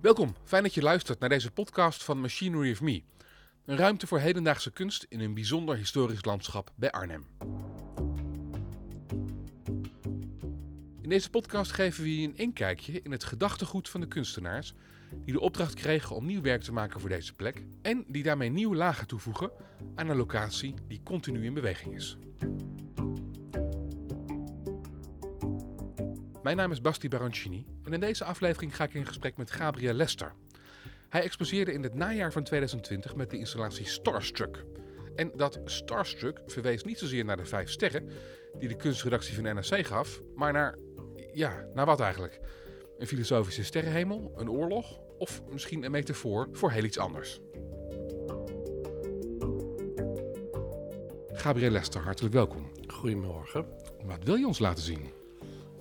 Welkom, 0.00 0.34
fijn 0.44 0.62
dat 0.62 0.74
je 0.74 0.82
luistert 0.82 1.18
naar 1.18 1.28
deze 1.28 1.50
podcast 1.50 2.04
van 2.04 2.20
Machinery 2.20 2.70
of 2.70 2.80
Me. 2.80 3.02
Een 3.64 3.76
ruimte 3.76 4.06
voor 4.06 4.18
hedendaagse 4.18 4.70
kunst 4.70 5.06
in 5.08 5.20
een 5.20 5.34
bijzonder 5.34 5.76
historisch 5.76 6.24
landschap 6.24 6.72
bij 6.74 6.90
Arnhem. 6.90 7.26
In 11.00 11.08
deze 11.08 11.30
podcast 11.30 11.72
geven 11.72 12.02
we 12.02 12.20
je 12.20 12.28
een 12.28 12.36
inkijkje 12.36 13.02
in 13.02 13.10
het 13.10 13.24
gedachtegoed 13.24 13.88
van 13.88 14.00
de 14.00 14.08
kunstenaars 14.08 14.74
die 15.24 15.34
de 15.34 15.40
opdracht 15.40 15.74
kregen 15.74 16.16
om 16.16 16.26
nieuw 16.26 16.42
werk 16.42 16.62
te 16.62 16.72
maken 16.72 17.00
voor 17.00 17.08
deze 17.08 17.34
plek 17.34 17.62
en 17.82 18.04
die 18.08 18.22
daarmee 18.22 18.50
nieuwe 18.50 18.76
lagen 18.76 19.06
toevoegen 19.06 19.50
aan 19.94 20.08
een 20.08 20.16
locatie 20.16 20.74
die 20.88 21.02
continu 21.02 21.44
in 21.44 21.54
beweging 21.54 21.94
is. 21.94 22.16
Mijn 26.42 26.56
naam 26.56 26.70
is 26.70 26.80
Basti 26.80 27.08
Baroncini 27.08 27.66
en 27.88 27.94
in 27.94 28.00
deze 28.00 28.24
aflevering 28.24 28.76
ga 28.76 28.84
ik 28.84 28.94
in 28.94 29.06
gesprek 29.06 29.36
met 29.36 29.50
Gabriel 29.50 29.92
Lester. 29.92 30.32
Hij 31.08 31.22
exposeerde 31.22 31.72
in 31.72 31.82
het 31.82 31.94
najaar 31.94 32.32
van 32.32 32.44
2020 32.44 33.14
met 33.14 33.30
de 33.30 33.38
installatie 33.38 33.86
Starstruck. 33.86 34.64
En 35.16 35.32
dat 35.36 35.60
Starstruck 35.64 36.40
verwees 36.46 36.84
niet 36.84 36.98
zozeer 36.98 37.24
naar 37.24 37.36
de 37.36 37.44
vijf 37.44 37.70
sterren 37.70 38.08
die 38.58 38.68
de 38.68 38.76
kunstredactie 38.76 39.34
van 39.34 39.42
NRC 39.42 39.86
gaf, 39.86 40.20
maar 40.34 40.52
naar, 40.52 40.78
ja, 41.32 41.66
naar 41.74 41.86
wat 41.86 42.00
eigenlijk? 42.00 42.40
Een 42.98 43.06
filosofische 43.06 43.64
sterrenhemel, 43.64 44.32
een 44.36 44.50
oorlog 44.50 44.98
of 45.18 45.42
misschien 45.50 45.84
een 45.84 45.90
metafoor 45.90 46.48
voor 46.52 46.70
heel 46.70 46.84
iets 46.84 46.98
anders. 46.98 47.40
Gabriel 51.32 51.70
Lester, 51.70 52.00
hartelijk 52.00 52.34
welkom. 52.34 52.70
Goedemorgen. 52.86 53.66
Wat 54.04 54.24
wil 54.24 54.34
je 54.34 54.46
ons 54.46 54.58
laten 54.58 54.84
zien? 54.84 55.17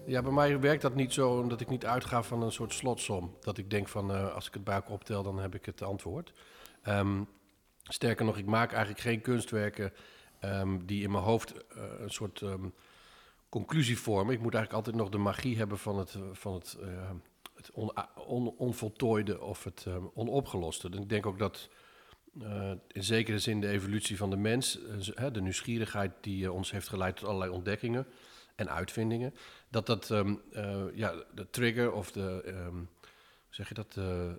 Ja, 0.07 0.21
bij 0.21 0.31
mij 0.31 0.59
werkt 0.59 0.81
dat 0.81 0.95
niet 0.95 1.13
zo 1.13 1.47
dat 1.47 1.61
ik 1.61 1.69
niet 1.69 1.85
uitga 1.85 2.23
van 2.23 2.41
een 2.41 2.51
soort 2.51 2.73
slotsom. 2.73 3.35
Dat 3.41 3.57
ik 3.57 3.69
denk 3.69 3.87
van 3.87 4.11
uh, 4.11 4.33
als 4.33 4.47
ik 4.47 4.53
het 4.53 4.63
bij 4.63 4.75
elkaar 4.75 4.91
optel, 4.91 5.23
dan 5.23 5.39
heb 5.39 5.55
ik 5.55 5.65
het 5.65 5.81
antwoord. 5.81 6.33
Um, 6.87 7.27
sterker 7.83 8.25
nog, 8.25 8.37
ik 8.37 8.45
maak 8.45 8.71
eigenlijk 8.71 9.01
geen 9.01 9.21
kunstwerken 9.21 9.93
um, 10.41 10.85
die 10.85 11.03
in 11.03 11.11
mijn 11.11 11.23
hoofd 11.23 11.53
uh, 11.53 11.83
een 11.99 12.09
soort 12.09 12.41
um, 12.41 12.73
conclusie 13.49 13.99
vormen. 13.99 14.33
Ik 14.33 14.41
moet 14.41 14.53
eigenlijk 14.53 14.85
altijd 14.85 15.03
nog 15.03 15.13
de 15.13 15.23
magie 15.23 15.57
hebben 15.57 15.77
van 15.77 15.97
het, 15.97 16.17
van 16.31 16.53
het, 16.53 16.77
het 17.55 17.71
on, 17.71 17.91
on, 18.25 18.47
onvoltooide 18.57 19.41
of 19.41 19.63
het 19.63 19.85
onopgeloste. 20.13 20.89
Ik 20.89 21.09
denk 21.09 21.25
ook 21.25 21.39
dat 21.39 21.69
in 22.87 23.03
zekere 23.03 23.39
zin 23.39 23.61
de 23.61 23.67
evolutie 23.67 24.17
van 24.17 24.29
de 24.29 24.37
mens, 24.37 24.79
de 25.31 25.41
nieuwsgierigheid 25.41 26.11
die 26.21 26.51
ons 26.51 26.71
heeft 26.71 26.87
geleid 26.87 27.15
tot 27.15 27.27
allerlei 27.27 27.51
ontdekkingen 27.51 28.07
en 28.55 28.69
uitvindingen, 28.69 29.33
dat 29.69 29.85
dat 29.85 30.09
um, 30.09 30.41
uh, 30.51 30.83
ja, 30.93 31.13
de 31.35 31.49
trigger 31.49 31.91
of 31.91 32.11
de, 32.11 32.43
um, 32.47 32.89
zeg 33.49 33.67
je 33.67 33.73
dat, 33.73 33.95
uh, 33.99 34.31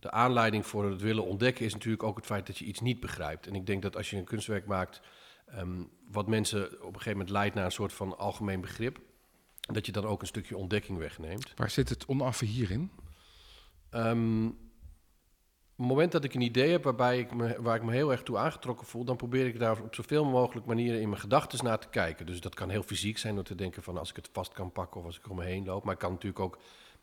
de 0.00 0.10
aanleiding 0.10 0.66
voor 0.66 0.90
het 0.90 1.00
willen 1.00 1.24
ontdekken 1.24 1.64
is 1.64 1.72
natuurlijk 1.72 2.02
ook 2.02 2.16
het 2.16 2.26
feit 2.26 2.46
dat 2.46 2.58
je 2.58 2.64
iets 2.64 2.80
niet 2.80 3.00
begrijpt. 3.00 3.46
En 3.46 3.54
ik 3.54 3.66
denk 3.66 3.82
dat 3.82 3.96
als 3.96 4.10
je 4.10 4.16
een 4.16 4.24
kunstwerk 4.24 4.66
maakt, 4.66 5.00
um, 5.56 5.90
wat 6.10 6.26
mensen 6.26 6.64
op 6.64 6.72
een 6.72 6.92
gegeven 6.92 7.10
moment 7.10 7.30
leidt 7.30 7.54
naar 7.54 7.64
een 7.64 7.72
soort 7.72 7.92
van 7.92 8.18
algemeen 8.18 8.60
begrip, 8.60 8.98
dat 9.60 9.86
je 9.86 9.92
dan 9.92 10.04
ook 10.04 10.20
een 10.20 10.26
stukje 10.26 10.56
ontdekking 10.56 10.98
wegneemt. 10.98 11.52
Waar 11.56 11.70
zit 11.70 11.88
het 11.88 12.06
onaffe 12.06 12.44
hierin? 12.44 12.90
Het 15.78 15.86
moment 15.86 16.12
dat 16.12 16.24
ik 16.24 16.34
een 16.34 16.40
idee 16.40 16.70
heb 16.70 16.84
waarbij 16.84 17.18
ik 17.18 17.34
me, 17.34 17.62
waar 17.62 17.76
ik 17.76 17.82
me 17.82 17.92
heel 17.92 18.10
erg 18.10 18.22
toe 18.22 18.38
aangetrokken 18.38 18.86
voel, 18.86 19.04
dan 19.04 19.16
probeer 19.16 19.46
ik 19.46 19.58
daar 19.58 19.80
op 19.82 19.94
zoveel 19.94 20.24
mogelijk 20.24 20.66
manieren 20.66 21.00
in 21.00 21.08
mijn 21.08 21.20
gedachten 21.20 21.64
naar 21.64 21.78
te 21.78 21.88
kijken. 21.88 22.26
Dus 22.26 22.40
dat 22.40 22.54
kan 22.54 22.68
heel 22.68 22.82
fysiek 22.82 23.18
zijn 23.18 23.34
door 23.34 23.44
te 23.44 23.54
denken 23.54 23.82
van 23.82 23.98
als 23.98 24.10
ik 24.10 24.16
het 24.16 24.28
vast 24.32 24.52
kan 24.52 24.72
pakken 24.72 25.00
of 25.00 25.06
als 25.06 25.18
ik 25.18 25.30
om 25.30 25.36
me 25.36 25.44
heen 25.44 25.64
loop. 25.64 25.84
Maar 25.84 25.92
ik 25.92 25.98
kan 25.98 26.12
natuurlijk 26.12 26.40
ook 26.40 26.58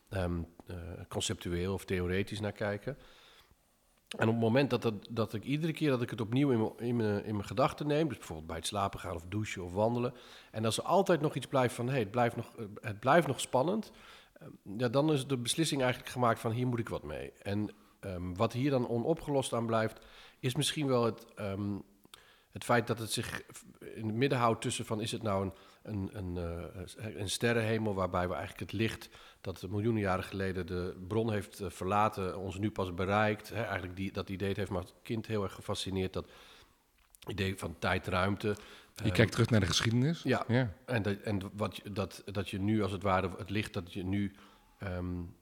um, 0.09 0.47
uh, 0.67 0.75
conceptueel 1.09 1.73
of 1.73 1.85
theoretisch 1.85 2.39
naar 2.39 2.51
kijken. 2.51 2.97
En 4.17 4.27
op 4.27 4.33
het 4.33 4.43
moment 4.43 4.69
dat, 4.69 4.81
dat, 4.81 5.07
dat 5.09 5.33
ik 5.33 5.43
iedere 5.43 5.73
keer 5.73 5.89
dat 5.89 6.01
ik 6.01 6.09
het 6.09 6.21
opnieuw 6.21 6.51
in 6.51 6.59
mijn, 6.59 6.77
in 6.77 6.95
mijn, 6.95 7.25
in 7.25 7.35
mijn 7.35 7.47
gedachten 7.47 7.87
neem, 7.87 8.07
dus 8.07 8.17
bijvoorbeeld 8.17 8.47
bij 8.47 8.57
het 8.57 8.67
slapen 8.67 8.99
gaan 8.99 9.15
of 9.15 9.25
douchen 9.29 9.63
of 9.63 9.73
wandelen, 9.73 10.13
en 10.51 10.65
als 10.65 10.77
er 10.77 10.83
altijd 10.83 11.21
nog 11.21 11.35
iets 11.35 11.47
blijft 11.47 11.75
van 11.75 11.89
hey, 11.89 11.99
het, 11.99 12.11
blijft 12.11 12.35
nog, 12.35 12.51
het 12.81 12.99
blijft 12.99 13.27
nog 13.27 13.39
spannend, 13.39 13.91
ja, 14.77 14.89
dan 14.89 15.11
is 15.11 15.27
de 15.27 15.37
beslissing 15.37 15.81
eigenlijk 15.81 16.11
gemaakt 16.11 16.39
van 16.39 16.51
hier 16.51 16.67
moet 16.67 16.79
ik 16.79 16.89
wat 16.89 17.03
mee. 17.03 17.31
En 17.41 17.69
Um, 18.05 18.35
wat 18.35 18.53
hier 18.53 18.69
dan 18.69 18.89
onopgelost 18.89 19.53
aan 19.53 19.65
blijft, 19.65 20.05
is 20.39 20.55
misschien 20.55 20.87
wel 20.87 21.05
het, 21.05 21.25
um, 21.39 21.83
het 22.51 22.63
feit 22.63 22.87
dat 22.87 22.99
het 22.99 23.11
zich 23.11 23.41
in 23.79 24.05
het 24.07 24.15
midden 24.15 24.39
houdt 24.39 24.61
tussen 24.61 24.85
van 24.85 25.01
is 25.01 25.11
het 25.11 25.21
nou 25.21 25.45
een, 25.45 25.53
een, 25.83 26.09
een, 26.17 26.35
uh, 26.97 27.15
een 27.15 27.29
sterrenhemel 27.29 27.93
waarbij 27.93 28.27
we 28.27 28.33
eigenlijk 28.33 28.71
het 28.71 28.79
licht 28.79 29.09
dat 29.41 29.67
miljoenen 29.69 30.01
jaren 30.01 30.23
geleden 30.23 30.67
de 30.67 30.95
bron 31.07 31.31
heeft 31.31 31.61
uh, 31.61 31.69
verlaten, 31.69 32.37
ons 32.37 32.57
nu 32.57 32.71
pas 32.71 32.93
bereikt. 32.93 33.49
Hè, 33.49 33.61
eigenlijk 33.61 33.95
die, 33.95 34.11
dat 34.11 34.29
idee 34.29 34.53
heeft 34.55 34.71
maar 34.71 34.81
het 34.81 34.93
kind 35.03 35.27
heel 35.27 35.43
erg 35.43 35.53
gefascineerd. 35.53 36.13
Dat 36.13 36.25
idee 37.27 37.57
van 37.57 37.75
tijd, 37.79 38.07
ruimte. 38.07 38.55
Je 38.95 39.05
um, 39.05 39.11
kijkt 39.11 39.31
terug 39.31 39.49
naar 39.49 39.59
de 39.59 39.65
geschiedenis. 39.65 40.23
Ja, 40.23 40.43
ja. 40.47 40.73
en, 40.85 41.01
dat, 41.01 41.17
en 41.17 41.41
wat, 41.53 41.81
dat, 41.91 42.23
dat 42.25 42.49
je 42.49 42.59
nu 42.59 42.83
als 42.83 42.91
het 42.91 43.03
ware 43.03 43.29
het 43.37 43.49
licht 43.49 43.73
dat 43.73 43.93
je 43.93 44.03
nu 44.03 44.35
um, 44.83 45.35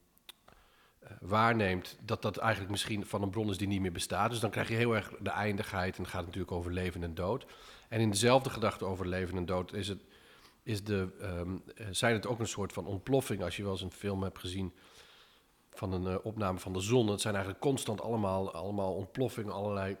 waarneemt, 1.20 1.98
dat 2.04 2.22
dat 2.22 2.36
eigenlijk 2.36 2.70
misschien 2.70 3.06
van 3.06 3.22
een 3.22 3.30
bron 3.30 3.50
is 3.50 3.58
die 3.58 3.68
niet 3.68 3.80
meer 3.80 3.92
bestaat. 3.92 4.30
Dus 4.30 4.40
dan 4.40 4.50
krijg 4.50 4.68
je 4.68 4.74
heel 4.74 4.94
erg 4.94 5.12
de 5.20 5.30
eindigheid 5.30 5.96
en 5.96 6.02
het 6.02 6.12
gaat 6.12 6.24
natuurlijk 6.24 6.52
over 6.52 6.72
leven 6.72 7.02
en 7.02 7.14
dood. 7.14 7.46
En 7.88 8.00
in 8.00 8.10
dezelfde 8.10 8.50
gedachte 8.50 8.84
over 8.84 9.08
leven 9.08 9.36
en 9.36 9.46
dood 9.46 9.72
is 9.72 9.88
het, 9.88 10.04
is 10.62 10.84
de, 10.84 11.08
um, 11.22 11.62
zijn 11.90 12.14
het 12.14 12.26
ook 12.26 12.38
een 12.38 12.46
soort 12.46 12.72
van 12.72 12.86
ontploffing. 12.86 13.42
Als 13.42 13.56
je 13.56 13.62
wel 13.62 13.72
eens 13.72 13.82
een 13.82 13.90
film 13.90 14.22
hebt 14.22 14.38
gezien 14.38 14.72
van 15.70 15.92
een 15.92 16.04
uh, 16.04 16.16
opname 16.22 16.58
van 16.58 16.72
de 16.72 16.80
zon. 16.80 17.08
Het 17.08 17.20
zijn 17.20 17.34
eigenlijk 17.34 17.64
constant 17.64 18.00
allemaal, 18.00 18.52
allemaal 18.52 18.94
ontploffingen, 18.94 19.52
allerlei 19.52 19.96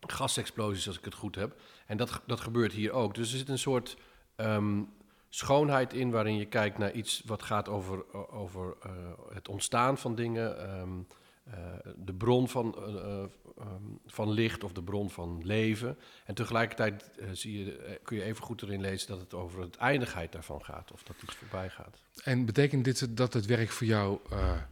gasexplosies 0.00 0.86
als 0.86 0.98
ik 0.98 1.04
het 1.04 1.14
goed 1.14 1.34
heb. 1.34 1.60
En 1.86 1.96
dat, 1.96 2.20
dat 2.26 2.40
gebeurt 2.40 2.72
hier 2.72 2.92
ook. 2.92 3.14
Dus 3.14 3.32
er 3.32 3.38
zit 3.38 3.48
een 3.48 3.58
soort 3.58 3.96
um, 4.36 4.92
schoonheid 5.28 5.92
in 5.92 6.10
waarin 6.10 6.36
je 6.36 6.46
kijkt 6.46 6.78
naar 6.78 6.92
iets 6.92 7.22
wat 7.26 7.42
gaat 7.42 7.68
over, 7.68 8.30
over 8.30 8.76
uh, 8.86 8.92
het 9.34 9.48
ontstaan 9.48 9.98
van 9.98 10.14
dingen, 10.14 10.78
um, 10.80 11.06
uh, 11.48 11.54
de 11.96 12.14
bron 12.14 12.48
van, 12.48 12.74
uh, 12.78 13.22
um, 13.58 13.98
van 14.06 14.30
licht 14.30 14.64
of 14.64 14.72
de 14.72 14.82
bron 14.82 15.10
van 15.10 15.40
leven. 15.44 15.98
En 16.24 16.34
tegelijkertijd 16.34 17.10
zie 17.32 17.64
je, 17.64 18.00
kun 18.02 18.16
je 18.16 18.22
even 18.22 18.44
goed 18.44 18.62
erin 18.62 18.80
lezen 18.80 19.08
dat 19.08 19.20
het 19.20 19.34
over 19.34 19.60
het 19.60 19.76
eindigheid 19.76 20.32
daarvan 20.32 20.64
gaat 20.64 20.92
of 20.92 21.02
dat 21.02 21.16
iets 21.22 21.34
voorbij 21.34 21.70
gaat. 21.70 22.02
En 22.24 22.44
betekent 22.44 22.84
dit 22.84 23.16
dat 23.16 23.32
het 23.32 23.46
werk 23.46 23.70
voor 23.70 23.86
jou 23.86 24.18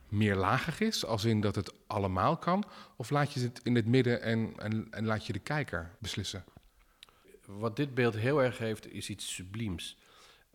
meerlagig 0.09 0.81
is, 0.81 1.05
als 1.05 1.25
in 1.25 1.41
dat 1.41 1.55
het 1.55 1.72
allemaal 1.87 2.37
kan? 2.37 2.65
Of 2.97 3.11
laat 3.11 3.33
je 3.33 3.41
het 3.41 3.61
in 3.62 3.75
het 3.75 3.87
midden 3.87 4.22
en, 4.22 4.53
en, 4.56 4.87
en 4.91 5.06
laat 5.06 5.27
je 5.27 5.33
de 5.33 5.39
kijker 5.39 5.91
beslissen? 5.99 6.45
Wat 7.47 7.77
dit 7.77 7.95
beeld 7.95 8.15
heel 8.15 8.43
erg 8.43 8.59
heeft, 8.59 8.93
is 8.93 9.11
iets 9.11 9.34
subliems. 9.34 9.97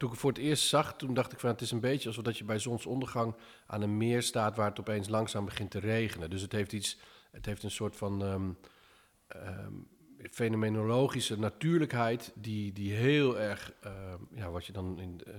Toen 0.02 0.10
ik 0.10 0.16
het 0.16 0.26
voor 0.26 0.34
het 0.34 0.42
eerst 0.42 0.68
zag, 0.68 0.96
toen 0.96 1.14
dacht 1.14 1.32
ik 1.32 1.40
van 1.40 1.50
het 1.50 1.62
is 1.62 1.72
een 1.72 1.80
beetje 1.80 2.08
alsof 2.08 2.24
dat 2.24 2.38
je 2.38 2.44
bij 2.44 2.60
zonsondergang 2.60 3.36
aan 3.66 3.82
een 3.82 3.98
meer 3.98 4.22
staat 4.22 4.56
waar 4.56 4.70
het 4.70 4.80
opeens 4.80 5.08
langzaam 5.10 5.46
begint 5.46 5.72
te 5.72 5.80
regenen. 5.80 6.30
Dus 6.30 6.42
het 6.42 6.52
heeft 6.52 6.74
iets, 6.74 6.98
het 7.32 7.46
heeft 7.46 7.64
een 7.64 7.72
soort 7.72 7.96
van 7.96 8.22
um, 8.22 8.58
um, 9.36 9.88
fenomenologische 10.32 11.40
natuurlijkheid 11.40 12.32
die, 12.36 12.74
die 12.74 12.94
heel 12.94 13.40
erg, 13.40 13.74
uh, 13.86 14.14
ja, 14.34 14.50
wat 14.50 14.66
je 14.66 14.72
dan 14.72 15.00
in 15.00 15.22
uh, 15.28 15.34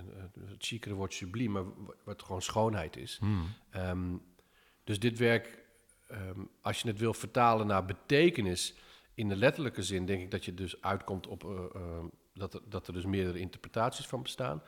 het 0.49 0.65
chicere 0.65 0.95
woord 0.95 1.15
subliem, 1.15 1.53
maar 1.53 1.65
wat 2.05 2.23
gewoon 2.23 2.43
schoonheid 2.43 2.97
is. 2.97 3.17
Hmm. 3.21 3.47
Um, 3.77 4.23
dus 4.85 4.99
dit 4.99 5.19
werk, 5.19 5.65
als 6.61 6.81
je 6.81 6.89
het 6.89 6.99
wil 6.99 7.15
vertalen 7.15 7.67
naar 7.67 7.85
betekenis 7.85 8.75
in 9.15 9.29
de 9.29 9.37
letterlijke 9.37 9.83
zin, 9.83 10.07
denk 10.07 10.23
ik 10.23 10.31
dat 10.31 10.45
je 10.45 10.55
dus 10.55 10.83
uitkomt 10.83 11.27
op 11.27 11.45
uh, 11.45 12.05
dat, 12.35 12.55
er, 12.55 12.61
dat 12.65 12.87
er 12.87 12.93
dus 12.93 13.05
meerdere 13.05 13.39
interpretaties 13.39 14.07
van 14.07 14.23
bestaan. 14.23 14.63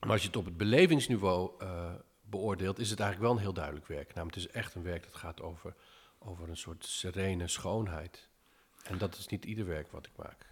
Maar 0.00 0.10
als 0.10 0.20
je 0.20 0.26
het 0.26 0.36
op 0.36 0.44
het 0.44 0.56
belevingsniveau 0.56 1.62
uh, 1.62 1.90
beoordeelt, 2.22 2.78
is 2.78 2.90
het 2.90 3.00
eigenlijk 3.00 3.30
wel 3.30 3.38
een 3.38 3.44
heel 3.44 3.54
duidelijk 3.54 3.86
werk. 3.86 4.14
Namelijk, 4.14 4.34
het 4.34 4.46
is 4.46 4.52
echt 4.52 4.74
een 4.74 4.82
werk 4.82 5.04
dat 5.04 5.14
gaat 5.14 5.40
over, 5.42 5.74
over 6.18 6.48
een 6.48 6.56
soort 6.56 6.84
serene 6.84 7.48
schoonheid. 7.48 8.28
En 8.82 8.98
dat 8.98 9.16
is 9.16 9.26
niet 9.26 9.44
ieder 9.44 9.66
werk 9.66 9.92
wat 9.92 10.06
ik 10.06 10.12
maak. 10.16 10.46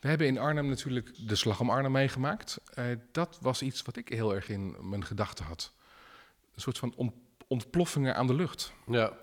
We 0.00 0.08
hebben 0.08 0.26
in 0.26 0.38
Arnhem 0.38 0.68
natuurlijk 0.68 1.28
de 1.28 1.34
Slag 1.34 1.60
om 1.60 1.70
Arnhem 1.70 1.92
meegemaakt. 1.92 2.60
Uh, 2.78 2.84
dat 3.12 3.38
was 3.40 3.62
iets 3.62 3.82
wat 3.82 3.96
ik 3.96 4.08
heel 4.08 4.34
erg 4.34 4.48
in 4.48 4.88
mijn 4.88 5.04
gedachten 5.04 5.44
had. 5.44 5.72
Een 6.54 6.60
soort 6.60 6.78
van 6.78 7.14
ontploffingen 7.46 8.14
aan 8.14 8.26
de 8.26 8.34
lucht. 8.34 8.72
Ja. 8.86 9.16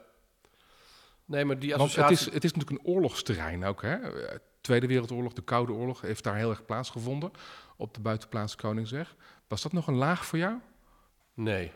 Nee, 1.26 1.46
maar 1.46 1.60
die 1.60 1.76
associatie... 1.76 2.02
Want 2.02 2.20
het 2.20 2.28
is, 2.28 2.34
het 2.34 2.44
is 2.44 2.54
natuurlijk 2.54 2.80
een 2.82 2.94
oorlogsterrein 2.94 3.66
ook, 3.66 3.82
hè? 3.82 3.98
Tweede 4.68 4.88
Wereldoorlog, 4.88 5.34
de 5.34 5.42
Koude 5.42 5.72
Oorlog, 5.72 6.02
heeft 6.02 6.24
daar 6.24 6.36
heel 6.36 6.50
erg 6.50 6.66
plaatsgevonden 6.66 7.32
op 7.76 7.94
de 7.94 8.00
buitenplaats 8.00 8.56
Koningsweg. 8.56 9.16
Was 9.48 9.62
dat 9.62 9.72
nog 9.72 9.88
een 9.88 9.96
laag 9.96 10.26
voor 10.26 10.38
jou? 10.38 10.60
Nee. 11.34 11.72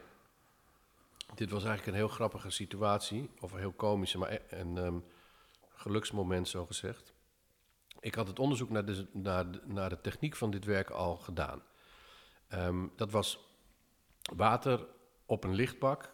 Dit 1.35 1.49
was 1.51 1.63
eigenlijk 1.63 1.87
een 1.87 2.03
heel 2.03 2.13
grappige 2.13 2.49
situatie, 2.49 3.29
of 3.39 3.51
een 3.51 3.59
heel 3.59 3.71
komische, 3.71 4.17
maar 4.17 4.31
e- 4.31 4.41
een 4.49 4.77
um, 4.77 5.03
geluksmoment 5.69 6.47
zo 6.47 6.65
gezegd. 6.65 7.13
Ik 7.99 8.15
had 8.15 8.27
het 8.27 8.39
onderzoek 8.39 8.69
naar 8.69 8.85
de, 8.85 9.07
naar, 9.11 9.45
naar 9.65 9.89
de 9.89 10.01
techniek 10.01 10.35
van 10.35 10.51
dit 10.51 10.65
werk 10.65 10.89
al 10.89 11.15
gedaan. 11.15 11.61
Um, 12.53 12.91
dat 12.95 13.11
was 13.11 13.39
water 14.35 14.87
op 15.25 15.43
een 15.43 15.53
lichtbak 15.53 16.13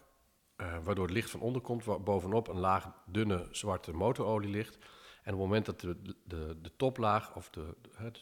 eh, 0.56 0.78
waardoor 0.82 1.04
het 1.04 1.14
licht 1.14 1.30
van 1.30 1.40
onder 1.40 1.62
komt, 1.62 2.04
bovenop 2.04 2.48
een 2.48 2.58
laag 2.58 2.90
dunne 3.06 3.48
zwarte 3.50 3.92
motorolie 3.92 4.50
ligt. 4.50 4.78
En 5.28 5.34
op 5.34 5.40
het 5.40 5.48
moment 5.48 5.66
dat 5.66 5.80
de, 5.80 5.96
de, 6.24 6.56
de 6.62 6.70
toplaag 6.76 7.34
of 7.36 7.50
de, 7.50 7.74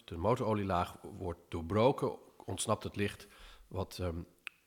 de, 0.05 0.17
motorolielaag 0.17 0.97
wordt 1.19 1.41
doorbroken, 1.49 2.19
ontsnapt 2.45 2.83
het 2.83 2.97
licht 2.97 3.27
wat 3.69 3.99
ehm, 4.01 4.17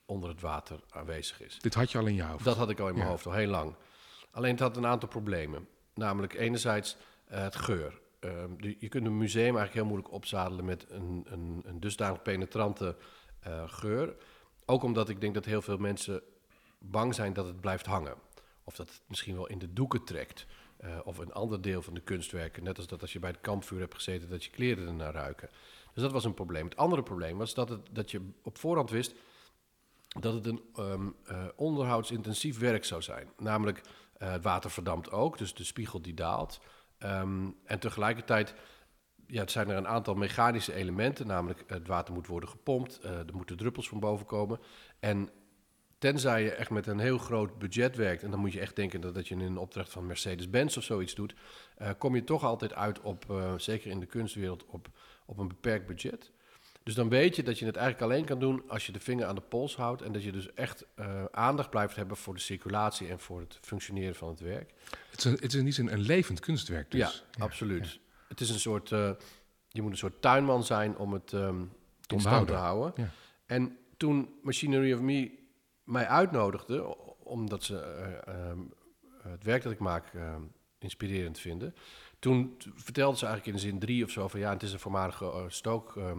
onder 0.06 0.28
het 0.28 0.40
water 0.40 0.80
aanwezig 0.90 1.40
is. 1.42 1.58
Dit 1.58 1.74
had 1.74 1.90
je 1.92 1.98
al 1.98 2.06
in 2.06 2.14
je 2.14 2.22
hoofd? 2.22 2.44
Dat 2.44 2.56
had 2.56 2.70
ik 2.70 2.80
al 2.80 2.86
in 2.88 2.92
mijn 2.94 3.04
Ja. 3.04 3.10
hoofd, 3.10 3.26
al 3.26 3.32
heel 3.32 3.48
lang. 3.50 3.74
Alleen 4.30 4.50
het 4.50 4.60
had 4.60 4.76
een 4.76 4.86
aantal 4.86 5.08
problemen. 5.08 5.68
Namelijk 5.94 6.34
enerzijds 6.34 6.96
eh, 7.24 7.42
het 7.42 7.56
geur. 7.56 8.00
Ehm, 8.20 8.56
de- 8.56 8.76
je 8.78 8.88
kunt 8.88 9.06
een 9.06 9.18
museum 9.18 9.42
eigenlijk 9.56 9.74
heel 9.74 9.84
moeilijk 9.84 10.12
opzadelen 10.12 10.64
met 10.64 10.86
een, 10.90 11.26
een, 11.28 11.62
een 11.64 11.80
dusdanig 11.80 12.22
penetrante 12.22 12.96
eh, 13.40 13.62
geur. 13.68 14.16
Ook 14.64 14.82
omdat 14.82 15.08
ik 15.08 15.20
denk 15.20 15.34
dat 15.34 15.44
heel 15.44 15.62
veel 15.62 15.78
mensen 15.78 16.22
bang 16.78 17.14
zijn 17.14 17.32
dat 17.32 17.46
het 17.46 17.60
blijft 17.60 17.86
hangen. 17.86 18.14
Of 18.64 18.76
dat 18.76 18.88
het 18.88 19.02
misschien 19.06 19.34
wel 19.34 19.46
in 19.46 19.58
de 19.58 19.72
doeken 19.72 20.04
trekt. 20.04 20.46
Eh, 20.80 20.98
of 21.04 21.18
een 21.18 21.32
ander 21.32 21.60
deel 21.60 21.82
van 21.82 21.94
de 21.94 22.00
kunstwerken. 22.00 22.62
Net 22.62 22.76
als 22.76 22.86
dat 22.86 23.00
als 23.00 23.12
je 23.12 23.18
bij 23.18 23.30
het 23.30 23.40
kampvuur 23.40 23.80
hebt 23.80 23.94
gezeten, 23.94 24.28
dat 24.28 24.44
je 24.44 24.50
kleren 24.50 24.86
ernaar 24.86 25.12
ruiken. 25.12 25.48
Dus 25.94 26.02
dat 26.02 26.12
was 26.12 26.24
een 26.24 26.34
probleem. 26.34 26.64
Het 26.64 26.76
andere 26.76 27.02
probleem 27.02 27.38
was 27.38 27.54
dat, 27.54 27.68
het, 27.68 27.80
dat 27.90 28.10
je 28.10 28.30
op 28.42 28.58
voorhand 28.58 28.90
wist 28.90 29.14
dat 30.08 30.34
het 30.34 30.46
een 30.46 30.62
ehm, 30.74 31.08
eh, 31.24 31.44
onderhoudsintensief 31.56 32.58
werk 32.58 32.84
zou 32.84 33.02
zijn. 33.02 33.28
Namelijk, 33.38 33.80
eh, 34.16 34.30
het 34.30 34.42
water 34.42 34.70
verdampt 34.70 35.10
ook, 35.10 35.38
dus 35.38 35.54
de 35.54 35.64
spiegel 35.64 36.02
die 36.02 36.14
daalt. 36.14 36.60
Ehm, 36.98 37.48
en 37.64 37.78
tegelijkertijd 37.78 38.54
ja, 39.26 39.40
het 39.40 39.50
zijn 39.50 39.70
er 39.70 39.76
een 39.76 39.88
aantal 39.88 40.14
mechanische 40.14 40.74
elementen, 40.74 41.26
namelijk 41.26 41.64
het 41.66 41.86
water 41.86 42.14
moet 42.14 42.26
worden 42.26 42.48
gepompt, 42.48 43.02
er 43.02 43.24
moeten 43.32 43.56
druppels 43.56 43.88
van 43.88 44.00
boven 44.00 44.26
komen. 44.26 44.60
En 45.00 45.30
tenzij 46.00 46.42
je 46.42 46.50
echt 46.50 46.70
met 46.70 46.86
een 46.86 46.98
heel 46.98 47.18
groot 47.18 47.58
budget 47.58 47.96
werkt, 47.96 48.22
en 48.22 48.30
dan 48.30 48.40
moet 48.40 48.52
je 48.52 48.60
echt 48.60 48.76
denken 48.76 49.00
dat, 49.00 49.14
dat 49.14 49.28
je 49.28 49.34
in 49.34 49.40
een 49.40 49.58
opdracht 49.58 49.92
van 49.92 50.06
Mercedes-Benz 50.06 50.76
of 50.76 50.82
zoiets 50.82 51.14
doet, 51.14 51.34
eh, 51.76 51.90
kom 51.98 52.14
je 52.14 52.24
toch 52.24 52.44
altijd 52.44 52.74
uit 52.74 53.00
op, 53.00 53.30
eh, 53.30 53.52
zeker 53.56 53.90
in 53.90 54.00
de 54.00 54.06
kunstwereld, 54.06 54.64
op, 54.66 54.88
op 55.26 55.38
een 55.38 55.48
beperkt 55.48 55.86
budget. 55.86 56.30
Dus 56.82 56.94
dan 56.94 57.08
weet 57.08 57.36
je 57.36 57.42
dat 57.42 57.58
je 57.58 57.66
het 57.66 57.76
eigenlijk 57.76 58.12
alleen 58.12 58.24
kan 58.24 58.38
doen 58.38 58.62
als 58.68 58.86
je 58.86 58.92
de 58.92 59.00
vinger 59.00 59.26
aan 59.26 59.34
de 59.34 59.40
pols 59.40 59.76
houdt 59.76 60.02
en 60.02 60.12
dat 60.12 60.22
je 60.22 60.32
dus 60.32 60.52
echt 60.52 60.86
eh, 60.94 61.24
aandacht 61.30 61.70
blijft 61.70 61.96
hebben 61.96 62.16
voor 62.16 62.34
de 62.34 62.40
circulatie 62.40 63.08
en 63.08 63.18
voor 63.18 63.40
het 63.40 63.58
functioneren 63.62 64.14
van 64.14 64.28
het 64.28 64.40
werk. 64.40 64.72
Het 65.10 65.18
is, 65.18 65.24
een, 65.24 65.32
het 65.32 65.52
is 65.52 65.54
in 65.54 65.64
die 65.64 65.72
zin 65.72 65.88
een 65.88 66.00
levend 66.00 66.40
kunstwerk 66.40 66.90
dus. 66.90 67.24
ja, 67.36 67.44
absoluut. 67.44 67.98
Het 68.28 68.40
is 68.40 68.50
een 68.50 68.60
soort, 68.60 68.88
je 68.88 69.82
moet 69.82 69.90
een 69.90 69.96
soort 69.96 70.22
tuinman 70.22 70.64
zijn 70.64 70.96
om 70.96 71.12
het 71.12 71.32
in 72.06 72.20
stand 72.20 72.46
te 72.46 72.54
houden. 72.54 72.92
Ja. 72.96 73.10
En 73.46 73.78
toen 73.96 74.34
Machinery 74.42 74.92
of 74.92 75.00
Me 75.00 75.39
mij 75.90 76.06
uitnodigde, 76.06 76.80
o- 76.82 77.16
omdat 77.18 77.62
ze 77.64 77.78
eh, 77.80 78.34
ehm, 78.34 78.58
het 79.22 79.44
werk 79.44 79.62
dat 79.62 79.72
ik 79.72 79.78
maak 79.78 80.14
ehm, 80.14 80.42
inspirerend 80.78 81.38
vinden, 81.38 81.74
toen 82.18 82.56
vertelde 82.74 83.16
ze 83.18 83.26
eigenlijk 83.26 83.56
in 83.56 83.62
zin 83.62 83.78
drie 83.78 84.04
of 84.04 84.10
zo 84.10 84.28
van 84.28 84.40
ja, 84.40 84.50
het 84.52 84.62
is 84.62 84.72
een 84.72 84.78
voormalige 84.78 85.24
eh, 85.24 85.44
stook, 85.48 85.96
ehm, 85.96 86.18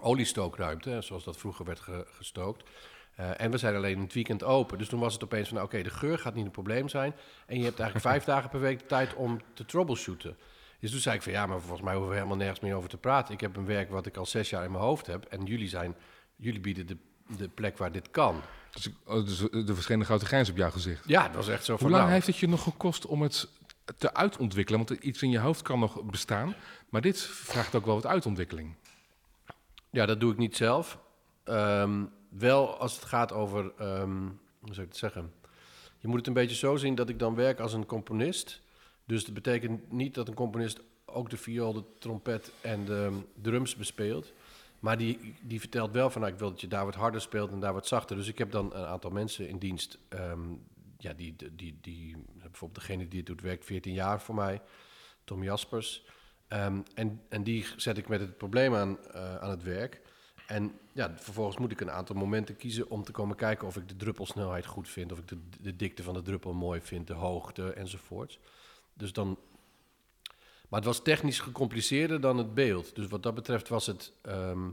oliestookruimte, 0.00 1.00
zoals 1.00 1.24
dat 1.24 1.36
vroeger 1.36 1.64
werd 1.64 1.80
ge- 1.80 2.06
gestookt. 2.10 2.70
Eh, 3.16 3.40
en 3.40 3.50
we 3.50 3.58
zijn 3.58 3.74
alleen 3.76 4.00
het 4.00 4.12
weekend 4.12 4.42
open. 4.44 4.78
Dus 4.78 4.88
toen 4.88 5.00
was 5.00 5.12
het 5.12 5.24
opeens 5.24 5.48
van, 5.48 5.56
nou, 5.56 5.68
oké, 5.68 5.82
de 5.82 5.90
geur 5.90 6.18
gaat 6.18 6.34
niet 6.34 6.44
een 6.44 6.50
probleem 6.50 6.88
zijn. 6.88 7.14
En 7.46 7.58
je 7.58 7.64
hebt 7.64 7.78
eigenlijk 7.80 8.08
vijf 8.14 8.24
dagen 8.24 8.50
per 8.50 8.60
week 8.60 8.78
de 8.78 8.86
tijd 8.86 9.14
om 9.14 9.40
te 9.54 9.64
troubleshooten. 9.64 10.36
Dus 10.80 10.90
toen 10.90 11.00
zei 11.00 11.16
ik 11.16 11.22
van, 11.22 11.32
ja, 11.32 11.46
maar 11.46 11.60
volgens 11.60 11.82
mij 11.82 11.92
hoeven 11.92 12.10
we 12.10 12.16
helemaal 12.16 12.38
nergens 12.38 12.60
meer 12.60 12.74
over 12.74 12.88
te 12.88 12.96
praten. 12.98 13.34
Ik 13.34 13.40
heb 13.40 13.56
een 13.56 13.66
werk 13.66 13.90
wat 13.90 14.06
ik 14.06 14.16
al 14.16 14.26
zes 14.26 14.50
jaar 14.50 14.64
in 14.64 14.70
mijn 14.70 14.82
hoofd 14.84 15.06
heb. 15.06 15.24
En 15.24 15.44
jullie, 15.44 15.68
zijn, 15.68 15.96
jullie 16.36 16.60
bieden 16.60 16.86
de, 16.86 16.96
de 17.36 17.48
plek 17.48 17.78
waar 17.78 17.92
dit 17.92 18.10
kan. 18.10 18.40
Dus, 18.82 18.92
oh, 19.04 19.24
dus 19.24 19.40
er 19.40 19.74
verschenen 19.74 20.06
grote 20.06 20.26
grijns 20.26 20.50
op 20.50 20.56
jouw 20.56 20.70
gezicht. 20.70 21.08
Ja, 21.08 21.22
het 21.22 21.34
was 21.34 21.48
echt 21.48 21.64
zo 21.64 21.76
Hoe 21.76 21.90
lang 21.90 22.02
nou, 22.02 22.12
heeft 22.12 22.26
het 22.26 22.36
je 22.36 22.48
nog 22.48 22.62
gekost 22.62 23.06
om 23.06 23.22
het 23.22 23.48
te 23.98 24.14
uitontwikkelen? 24.14 24.84
Want 24.86 25.02
iets 25.02 25.22
in 25.22 25.30
je 25.30 25.38
hoofd 25.38 25.62
kan 25.62 25.78
nog 25.78 26.02
bestaan, 26.02 26.54
maar 26.88 27.00
dit 27.00 27.20
vraagt 27.20 27.74
ook 27.74 27.86
wel 27.86 27.94
wat 27.94 28.06
uitontwikkeling. 28.06 28.74
Ja, 29.90 30.06
dat 30.06 30.20
doe 30.20 30.32
ik 30.32 30.38
niet 30.38 30.56
zelf. 30.56 30.98
Ehm, 31.44 32.04
wel 32.28 32.78
als 32.78 32.94
het 32.94 33.04
gaat 33.04 33.32
over, 33.32 33.72
ehm, 33.78 34.20
hoe 34.58 34.74
zou 34.74 34.80
ik 34.80 34.88
het 34.88 34.96
zeggen? 34.96 35.32
Je 35.98 36.08
moet 36.08 36.18
het 36.18 36.26
een 36.26 36.32
beetje 36.32 36.56
zo 36.56 36.76
zien 36.76 36.94
dat 36.94 37.08
ik 37.08 37.18
dan 37.18 37.34
werk 37.34 37.60
als 37.60 37.72
een 37.72 37.86
componist. 37.86 38.60
Dus 39.04 39.24
dat 39.24 39.34
betekent 39.34 39.92
niet 39.92 40.14
dat 40.14 40.28
een 40.28 40.34
componist 40.34 40.80
ook 41.04 41.30
de 41.30 41.36
viool, 41.36 41.72
de 41.72 41.84
trompet 41.98 42.52
en 42.60 42.84
de 42.84 43.10
drums 43.42 43.76
bespeelt. 43.76 44.32
Maar 44.78 44.98
die, 44.98 45.34
die 45.42 45.60
vertelt 45.60 45.92
wel 45.92 46.10
van, 46.10 46.20
nou, 46.20 46.32
ik 46.32 46.38
wil 46.38 46.50
dat 46.50 46.60
je 46.60 46.68
daar 46.68 46.84
wat 46.84 46.94
harder 46.94 47.20
speelt 47.20 47.50
en 47.50 47.60
daar 47.60 47.72
wat 47.72 47.86
zachter. 47.86 48.16
Dus 48.16 48.28
ik 48.28 48.38
heb 48.38 48.50
dan 48.50 48.74
een 48.74 48.84
aantal 48.84 49.10
mensen 49.10 49.48
in 49.48 49.58
dienst. 49.58 49.98
ehm, 50.08 50.54
ja, 50.98 51.12
die, 51.12 51.36
die, 51.52 51.78
die, 51.80 52.16
bijvoorbeeld 52.42 52.80
degene 52.80 53.08
die 53.08 53.18
het 53.18 53.26
doet, 53.26 53.40
werkt 53.40 53.64
14 53.64 53.92
jaar 53.92 54.20
voor 54.20 54.34
mij. 54.34 54.62
Tom 55.24 55.42
Jaspers. 55.42 56.04
Ehm, 56.48 56.80
en, 56.94 57.22
en 57.28 57.42
die 57.42 57.66
zet 57.76 57.98
ik 57.98 58.08
met 58.08 58.20
het 58.20 58.36
probleem 58.36 58.74
aan, 58.74 58.98
eh, 59.12 59.36
aan 59.36 59.50
het 59.50 59.62
werk. 59.62 60.00
En 60.46 60.78
ja, 60.92 61.14
vervolgens 61.16 61.58
moet 61.58 61.72
ik 61.72 61.80
een 61.80 61.90
aantal 61.90 62.16
momenten 62.16 62.56
kiezen 62.56 62.90
om 62.90 63.04
te 63.04 63.12
komen 63.12 63.36
kijken 63.36 63.66
of 63.66 63.76
ik 63.76 63.88
de 63.88 63.96
druppelsnelheid 63.96 64.66
goed 64.66 64.88
vind, 64.88 65.12
of 65.12 65.18
ik 65.18 65.28
de, 65.28 65.38
de 65.60 65.76
dikte 65.76 66.02
van 66.02 66.14
de 66.14 66.22
druppel 66.22 66.52
mooi 66.52 66.80
vind, 66.80 67.06
de 67.06 67.12
hoogte 67.14 67.72
enzovoorts. 67.72 68.38
Dus 68.94 69.12
dan. 69.12 69.38
Maar 70.68 70.80
het 70.80 70.88
was 70.88 71.02
technisch 71.02 71.40
gecompliceerder 71.40 72.20
dan 72.20 72.38
het 72.38 72.54
beeld. 72.54 72.94
Dus 72.94 73.06
wat 73.06 73.22
dat 73.22 73.34
betreft 73.34 73.68
was 73.68 73.86
het. 73.86 74.12
ehm, 74.22 74.68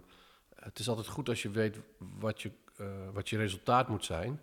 het 0.55 0.79
is 0.79 0.89
altijd 0.89 1.07
goed 1.07 1.29
als 1.29 1.41
je 1.41 1.49
weet 1.49 1.77
wat 1.97 2.41
je, 2.41 2.51
eh, 2.77 2.85
wat 3.13 3.29
je 3.29 3.37
resultaat 3.37 3.87
moet 3.87 4.05
zijn. 4.05 4.41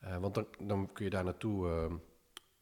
Eh, 0.00 0.16
want 0.16 0.34
dan, 0.34 0.46
dan 0.58 0.92
kun 0.92 1.04
je 1.04 1.10
daar 1.10 1.24
naartoe. 1.24 1.68
ehm, 1.68 1.94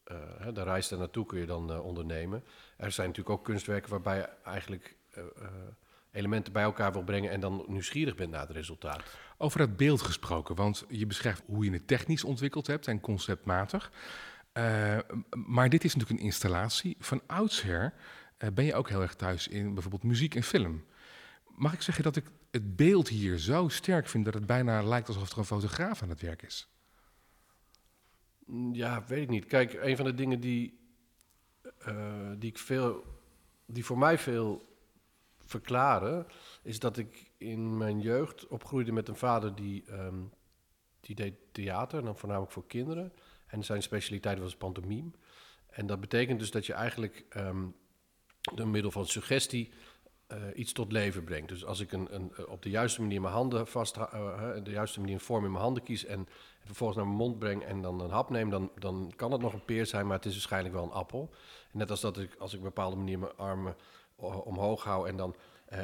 eh, 0.03 0.53
de 0.53 0.63
reis 0.63 0.87
daar 0.87 0.99
naartoe 0.99 1.25
kun 1.25 1.39
je 1.39 1.45
dan 1.45 1.81
ondernemen. 1.81 2.43
Er 2.77 2.91
zijn 2.91 3.07
natuurlijk 3.07 3.37
ook 3.37 3.45
kunstwerken 3.45 3.89
waarbij 3.89 4.17
je 4.17 4.29
eigenlijk 4.43 4.97
elementen 6.11 6.53
bij 6.53 6.63
elkaar 6.63 6.91
wil 6.91 7.03
brengen 7.03 7.31
en 7.31 7.39
dan 7.39 7.65
nieuwsgierig 7.67 8.15
bent 8.15 8.31
naar 8.31 8.41
het 8.41 8.49
resultaat. 8.49 9.03
Over 9.37 9.59
dat 9.59 9.77
beeld 9.77 10.01
gesproken, 10.01 10.55
want 10.55 10.85
je 10.89 11.05
beschrijft 11.05 11.43
hoe 11.45 11.65
je 11.65 11.71
het 11.71 11.87
technisch 11.87 12.23
ontwikkeld 12.23 12.67
hebt 12.67 12.87
en 12.87 12.99
conceptmatig. 12.99 13.91
Maar 15.31 15.69
dit 15.69 15.83
is 15.83 15.93
natuurlijk 15.95 16.19
een 16.19 16.25
installatie. 16.25 16.95
Van 16.99 17.21
oudsher 17.27 17.93
ben 18.53 18.65
je 18.65 18.73
ook 18.75 18.89
heel 18.89 19.01
erg 19.01 19.15
thuis 19.15 19.47
in 19.47 19.73
bijvoorbeeld 19.73 20.03
muziek 20.03 20.35
en 20.35 20.43
film. 20.43 20.85
Mag 21.47 21.73
ik 21.73 21.81
zeggen 21.81 22.03
dat 22.03 22.15
ik 22.15 22.25
het 22.51 22.75
beeld 22.75 23.07
hier 23.07 23.37
zo 23.37 23.67
sterk 23.67 24.07
vind 24.07 24.25
dat 24.25 24.33
het 24.33 24.45
bijna 24.45 24.83
lijkt 24.83 25.07
alsof 25.07 25.31
er 25.31 25.37
een 25.37 25.45
fotograaf 25.45 26.01
aan 26.01 26.09
het 26.09 26.21
werk 26.21 26.41
is? 26.41 26.67
Mm, 28.45 28.73
Ja, 28.73 29.03
weet 29.07 29.21
ik 29.21 29.29
niet. 29.29 29.45
Kijk, 29.45 29.73
een 29.73 29.95
van 29.95 30.05
de 30.05 30.13
dingen 30.13 30.39
die, 30.39 30.79
eh, 31.77 32.31
die, 32.37 32.49
ik 32.49 32.57
veel, 32.57 33.03
die 33.65 33.85
voor 33.85 33.97
mij 33.97 34.17
veel 34.17 34.67
verklaren, 35.39 36.25
is 36.63 36.79
dat 36.79 36.97
ik 36.97 37.31
in 37.37 37.77
mijn 37.77 37.99
jeugd 37.99 38.47
opgroeide 38.47 38.91
met 38.91 39.07
een 39.07 39.15
vader 39.15 39.55
die, 39.55 39.83
ehm, 39.85 40.19
die 40.99 41.15
deed 41.15 41.33
theater, 41.51 41.99
en 41.99 42.05
dan 42.05 42.17
voornamelijk 42.17 42.51
voor 42.51 42.67
kinderen. 42.67 43.13
En 43.47 43.63
zijn 43.63 43.81
specialiteit 43.81 44.39
was 44.39 44.55
pantomime. 44.55 45.11
En 45.69 45.87
dat 45.87 45.99
betekent 45.99 46.39
dus 46.39 46.51
dat 46.51 46.65
je 46.65 46.73
eigenlijk 46.73 47.25
ehm, 47.29 47.65
door 48.55 48.67
middel 48.67 48.91
van 48.91 49.05
suggestie 49.05 49.71
eh, 50.27 50.37
iets 50.55 50.71
tot 50.71 50.91
leven 50.91 51.23
brengt. 51.23 51.49
Dus 51.49 51.65
als 51.65 51.79
ik 51.79 51.91
een, 51.91 52.15
een, 52.15 52.31
eh, 52.35 52.49
op 52.49 52.61
de 52.61 52.69
juiste 52.69 53.01
manier 53.01 53.21
mijn 53.21 53.33
handen 53.33 53.67
vast, 53.67 53.97
eh, 53.97 54.51
de 54.63 54.71
juiste 54.71 54.99
manier 54.99 55.15
een 55.15 55.21
vorm 55.21 55.45
in 55.45 55.51
mijn 55.51 55.63
handen 55.63 55.83
kies 55.83 56.05
en 56.05 56.27
vervolgens 56.65 56.97
naar 56.97 57.07
mijn 57.07 57.17
mond 57.17 57.39
breng 57.39 57.63
en 57.63 57.81
dan 57.81 58.01
een 58.01 58.09
hap 58.09 58.29
neem, 58.29 58.49
dan, 58.49 58.71
dan 58.79 59.13
kan 59.15 59.31
het 59.31 59.41
nog 59.41 59.53
een 59.53 59.65
peer 59.65 59.85
zijn, 59.85 60.07
maar 60.07 60.15
het 60.15 60.25
is 60.25 60.33
waarschijnlijk 60.33 60.73
wel 60.73 60.83
een 60.83 60.91
appel. 60.91 61.29
Net 61.71 61.91
als 61.91 62.01
dat 62.01 62.17
ik, 62.17 62.35
als 62.39 62.53
ik 62.53 62.59
op 62.59 62.65
een 62.65 62.73
bepaalde 62.73 62.95
manier 62.95 63.19
mijn 63.19 63.35
armen 63.35 63.75
omhoog 64.45 64.83
hou 64.83 65.07
en 65.07 65.17
dan 65.17 65.35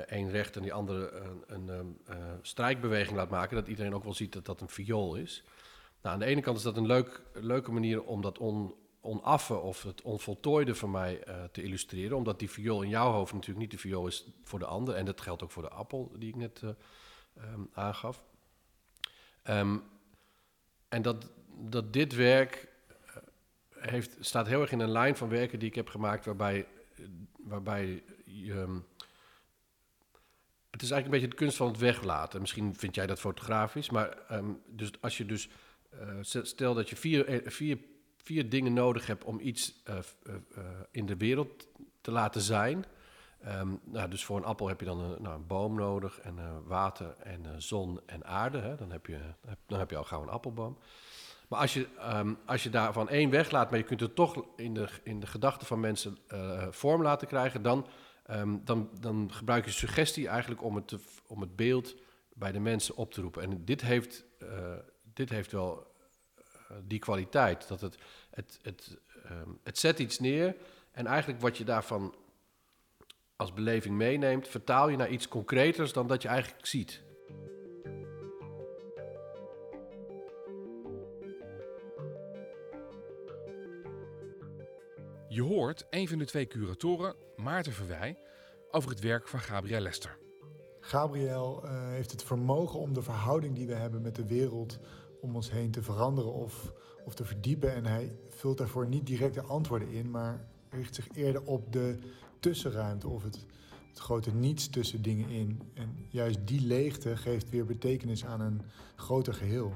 één 0.07 0.29
recht 0.29 0.55
en 0.55 0.61
die 0.61 0.73
andere 0.73 1.11
een, 1.11 1.43
een 1.47 1.69
ehm, 1.69 2.17
eh, 2.17 2.25
strijkbeweging 2.41 3.17
laat 3.17 3.29
maken, 3.29 3.55
dat 3.55 3.67
iedereen 3.67 3.95
ook 3.95 4.03
wel 4.03 4.13
ziet 4.13 4.33
dat 4.33 4.45
dat 4.45 4.61
een 4.61 4.69
viool 4.69 5.15
is. 5.15 5.43
Nou, 6.01 6.13
aan 6.15 6.19
de 6.19 6.25
ene 6.25 6.41
kant 6.41 6.57
is 6.57 6.63
dat 6.63 6.77
een 6.77 6.85
leuk, 6.85 7.21
leuke 7.33 7.71
manier 7.71 8.03
om 8.03 8.21
dat 8.21 8.37
on, 8.37 8.73
onaffe 9.05 9.55
of 9.55 9.83
het 9.83 10.01
onvoltooide 10.01 10.75
van 10.75 10.91
mij 10.91 11.23
eh, 11.23 11.43
te 11.43 11.63
illustreren, 11.63 12.17
omdat 12.17 12.39
die 12.39 12.49
viool 12.49 12.81
in 12.81 12.89
jouw 12.89 13.11
hoofd 13.11 13.33
natuurlijk 13.33 13.59
niet 13.59 13.71
de 13.71 13.77
viool 13.77 14.07
is 14.07 14.25
voor 14.43 14.59
de 14.59 14.65
ander. 14.65 14.95
En 14.95 15.05
dat 15.05 15.21
geldt 15.21 15.43
ook 15.43 15.51
voor 15.51 15.63
de 15.63 15.69
appel 15.69 16.11
die 16.17 16.29
ik 16.29 16.35
net 16.35 16.61
eh, 16.63 16.69
ehm, 17.33 17.61
aangaf. 17.73 18.23
Ehm, 19.43 19.77
en 20.89 21.01
dat, 21.01 21.29
dat 21.57 21.93
dit 21.93 22.13
werk 22.15 22.67
eh, 23.05 23.15
heeft, 23.91 24.17
staat 24.19 24.47
heel 24.47 24.61
erg 24.61 24.71
in 24.71 24.79
een 24.79 24.91
lijn 24.91 25.17
van 25.17 25.29
werken 25.29 25.59
die 25.59 25.69
ik 25.69 25.75
heb 25.75 25.89
gemaakt, 25.89 26.25
waarbij, 26.25 26.67
waarbij 27.37 28.03
ehm, 28.27 28.79
het 30.69 30.81
is 30.81 30.91
eigenlijk 30.91 31.05
een 31.05 31.11
beetje 31.11 31.27
de 31.27 31.35
kunst 31.35 31.57
van 31.57 31.67
het 31.67 31.77
weglaten. 31.77 32.41
Misschien 32.41 32.75
vind 32.75 32.95
jij 32.95 33.07
dat 33.07 33.19
fotografisch, 33.19 33.89
maar 33.89 34.17
dus 34.67 34.91
als 35.01 35.17
je 35.17 35.25
dus. 35.25 35.49
stel- 36.21 36.73
dat 36.73 36.89
je 36.89 36.95
vier, 36.95 37.41
vier, 37.45 37.77
vier 38.25 38.49
dingen 38.49 38.73
nodig 38.73 39.07
hebt 39.07 39.23
om 39.23 39.39
iets 39.39 39.81
eh, 39.83 39.97
eh, 39.97 40.33
eh, 40.33 40.63
in 40.91 41.05
de 41.05 41.17
wereld 41.17 41.67
te 42.01 42.11
laten 42.11 42.41
zijn. 42.41 42.85
Ehm, 43.41 43.69
nou, 43.83 44.09
dus 44.09 44.25
voor 44.25 44.37
een 44.37 44.43
appel 44.43 44.67
heb 44.67 44.79
je 44.79 44.85
dan 44.85 44.99
een, 44.99 45.21
nou, 45.21 45.35
een 45.35 45.47
boom 45.47 45.75
nodig 45.75 46.19
en 46.19 46.63
water 46.63 47.15
en 47.23 47.61
zon 47.61 47.99
en 48.05 48.25
aarde. 48.25 48.57
Hè? 48.57 48.75
Dan, 48.75 48.91
heb 48.91 49.05
je, 49.05 49.19
dan 49.65 49.79
heb 49.79 49.89
je 49.89 49.97
al 49.97 50.03
gauw 50.03 50.21
een 50.21 50.29
appelboom. 50.29 50.77
Maar 51.47 51.59
als 51.59 51.73
je, 51.73 51.87
ehm, 51.97 52.33
als 52.45 52.63
je 52.63 52.69
daarvan 52.69 53.09
één 53.09 53.29
weglaat, 53.29 53.69
maar 53.69 53.79
je 53.79 53.85
kunt 53.85 53.99
het 53.99 54.15
toch 54.15 54.45
in 54.55 54.73
de, 54.73 54.87
in 55.03 55.19
de 55.19 55.27
gedachten 55.27 55.67
van 55.67 55.79
mensen 55.79 56.17
vorm 56.69 57.01
laten 57.01 57.27
krijgen, 57.27 57.61
dan, 57.61 57.87
ehm, 58.25 58.57
dan, 58.63 58.89
dan 58.99 59.29
gebruik 59.33 59.65
je 59.65 59.71
suggestie 59.71 60.27
eigenlijk 60.27 60.63
om 60.63 60.75
het, 60.75 60.95
om 61.27 61.41
het 61.41 61.55
beeld 61.55 61.95
bij 62.33 62.51
de 62.51 62.59
mensen 62.59 62.95
op 62.95 63.13
te 63.13 63.21
roepen. 63.21 63.41
En 63.41 63.65
dit 63.65 63.81
heeft, 63.81 64.25
dit 65.13 65.29
heeft 65.29 65.51
wel 65.51 65.94
die 66.83 66.99
kwaliteit, 66.99 67.67
dat 67.67 67.81
het, 67.81 67.97
het, 68.29 68.59
het, 68.61 68.97
ehm, 69.23 69.49
het 69.63 69.77
zet 69.77 69.99
iets 69.99 70.19
neer 70.19 70.55
en 70.91 71.05
eigenlijk 71.05 71.41
wat 71.41 71.57
je 71.57 71.63
daarvan 71.63 72.15
als 73.35 73.53
beleving 73.53 73.95
meeneemt, 73.95 74.47
vertaal 74.47 74.89
je 74.89 74.97
naar 74.97 75.09
iets 75.09 75.27
concreters 75.27 75.93
dan 75.93 76.07
dat 76.07 76.21
je 76.21 76.27
eigenlijk 76.27 76.65
ziet. 76.65 77.03
Je 85.27 85.41
hoort 85.41 85.85
een 85.89 86.07
van 86.07 86.17
de 86.17 86.25
twee 86.25 86.47
curatoren, 86.47 87.15
Maarten 87.35 87.73
Verwij, 87.73 88.17
over 88.71 88.89
het 88.89 88.99
werk 88.99 89.27
van 89.27 89.39
Gabriel 89.39 89.79
Lester. 89.79 90.17
Gabriel 90.79 91.61
uh, 91.63 91.89
heeft 91.89 92.11
het 92.11 92.23
vermogen 92.23 92.79
om 92.79 92.93
de 92.93 93.01
verhouding 93.01 93.55
die 93.55 93.67
we 93.67 93.73
hebben 93.73 94.01
met 94.01 94.15
de 94.15 94.25
wereld 94.25 94.79
om 95.25 95.35
ons 95.35 95.51
heen 95.51 95.71
te 95.71 95.83
veranderen 95.83 96.33
of, 96.33 96.71
of 97.05 97.13
te 97.13 97.25
verdiepen. 97.25 97.73
En 97.73 97.85
hij 97.85 98.15
vult 98.29 98.57
daarvoor 98.57 98.87
niet 98.87 99.05
directe 99.05 99.41
antwoorden 99.41 99.89
in, 99.89 100.11
maar 100.11 100.45
richt 100.69 100.95
zich 100.95 101.07
eerder 101.13 101.43
op 101.43 101.71
de 101.73 101.97
tussenruimte 102.39 103.07
of 103.07 103.23
het, 103.23 103.45
het 103.89 103.99
grote 103.99 104.33
niets 104.33 104.69
tussen 104.69 105.01
dingen 105.01 105.29
in. 105.29 105.61
En 105.73 106.07
juist 106.09 106.39
die 106.47 106.61
leegte 106.61 107.17
geeft 107.17 107.49
weer 107.49 107.65
betekenis 107.65 108.25
aan 108.25 108.41
een 108.41 108.61
groter 108.95 109.33
geheel. 109.33 109.73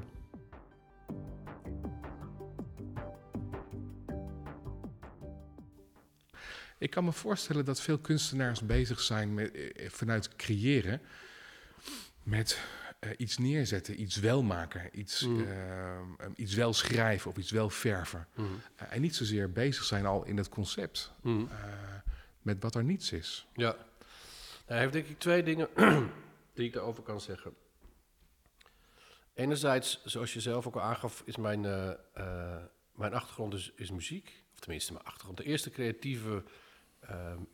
Ik 6.78 6.90
kan 6.90 7.04
me 7.04 7.12
voorstellen 7.12 7.66
dat 7.66 7.82
veel 7.82 7.98
kunstenaars 7.98 8.66
bezig 8.66 9.00
zijn 9.00 9.34
met, 9.34 9.52
eh, 9.52 9.90
vanuit 9.90 10.36
creëren 10.36 11.02
met 12.24 12.60
uh, 13.00 13.12
iets 13.18 13.38
neerzetten, 13.38 14.02
iets 14.02 14.16
wel 14.16 14.44
maken, 14.44 15.00
iets, 15.00 15.22
mm. 15.22 15.40
uh, 15.40 16.00
iets 16.36 16.54
wel 16.54 16.74
schrijven 16.74 17.32
of 17.32 17.38
iets 17.38 17.52
wel 17.52 17.70
verven. 17.70 18.28
Mm. 18.36 18.62
En 18.76 19.02
niet 19.02 19.16
zozeer 19.16 19.52
bezig 19.52 19.84
zijn 19.84 20.06
al 20.06 20.26
in 20.26 20.38
het 20.38 20.50
concept 20.50 21.12
mm. 21.22 21.50
met 22.42 22.62
wat 22.62 22.76
er 22.76 22.84
niets 22.84 23.12
is. 23.12 23.48
Ja, 23.54 23.64
nou, 23.64 23.76
hij 24.66 24.80
heeft 24.80 24.94
denk 24.94 25.08
ik 25.08 25.20
twee 25.20 25.44
dingen 25.44 25.70
die 26.56 26.66
ik 26.66 26.74
daarover 26.74 27.04
kan 27.04 27.22
zeggen. 27.22 27.54
Enerzijds, 29.34 30.02
zoals 30.04 30.34
je 30.34 30.40
zelf 30.40 30.68
ook 30.68 30.76
al 30.76 30.82
aangaf, 30.82 31.22
is 31.26 31.38
mijn, 31.38 31.62
mijn 32.92 33.14
achtergrond 33.14 33.54
is, 33.54 33.72
is 33.76 33.92
muziek. 33.92 34.44
Of 34.54 34.60
tenminste, 34.60 34.94
mijn 34.94 35.06
achtergrond. 35.06 35.38
De 35.38 35.44
eerste 35.44 35.70
creatieve 35.70 36.44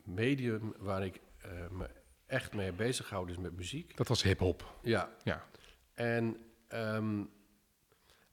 medium 0.04 0.74
waar 0.78 1.06
ik 1.06 1.22
me 1.70 1.90
echt 2.27 2.53
mee 2.53 2.72
bezig 2.72 3.10
houden 3.10 3.36
is 3.36 3.41
met 3.41 3.55
muziek. 3.55 3.98
Dat 3.98 4.08
was 4.08 4.24
hip-hop. 4.24 4.77
Ja. 4.82 5.10
ja. 5.24 5.46
En 5.94 6.38
um, 6.70 7.29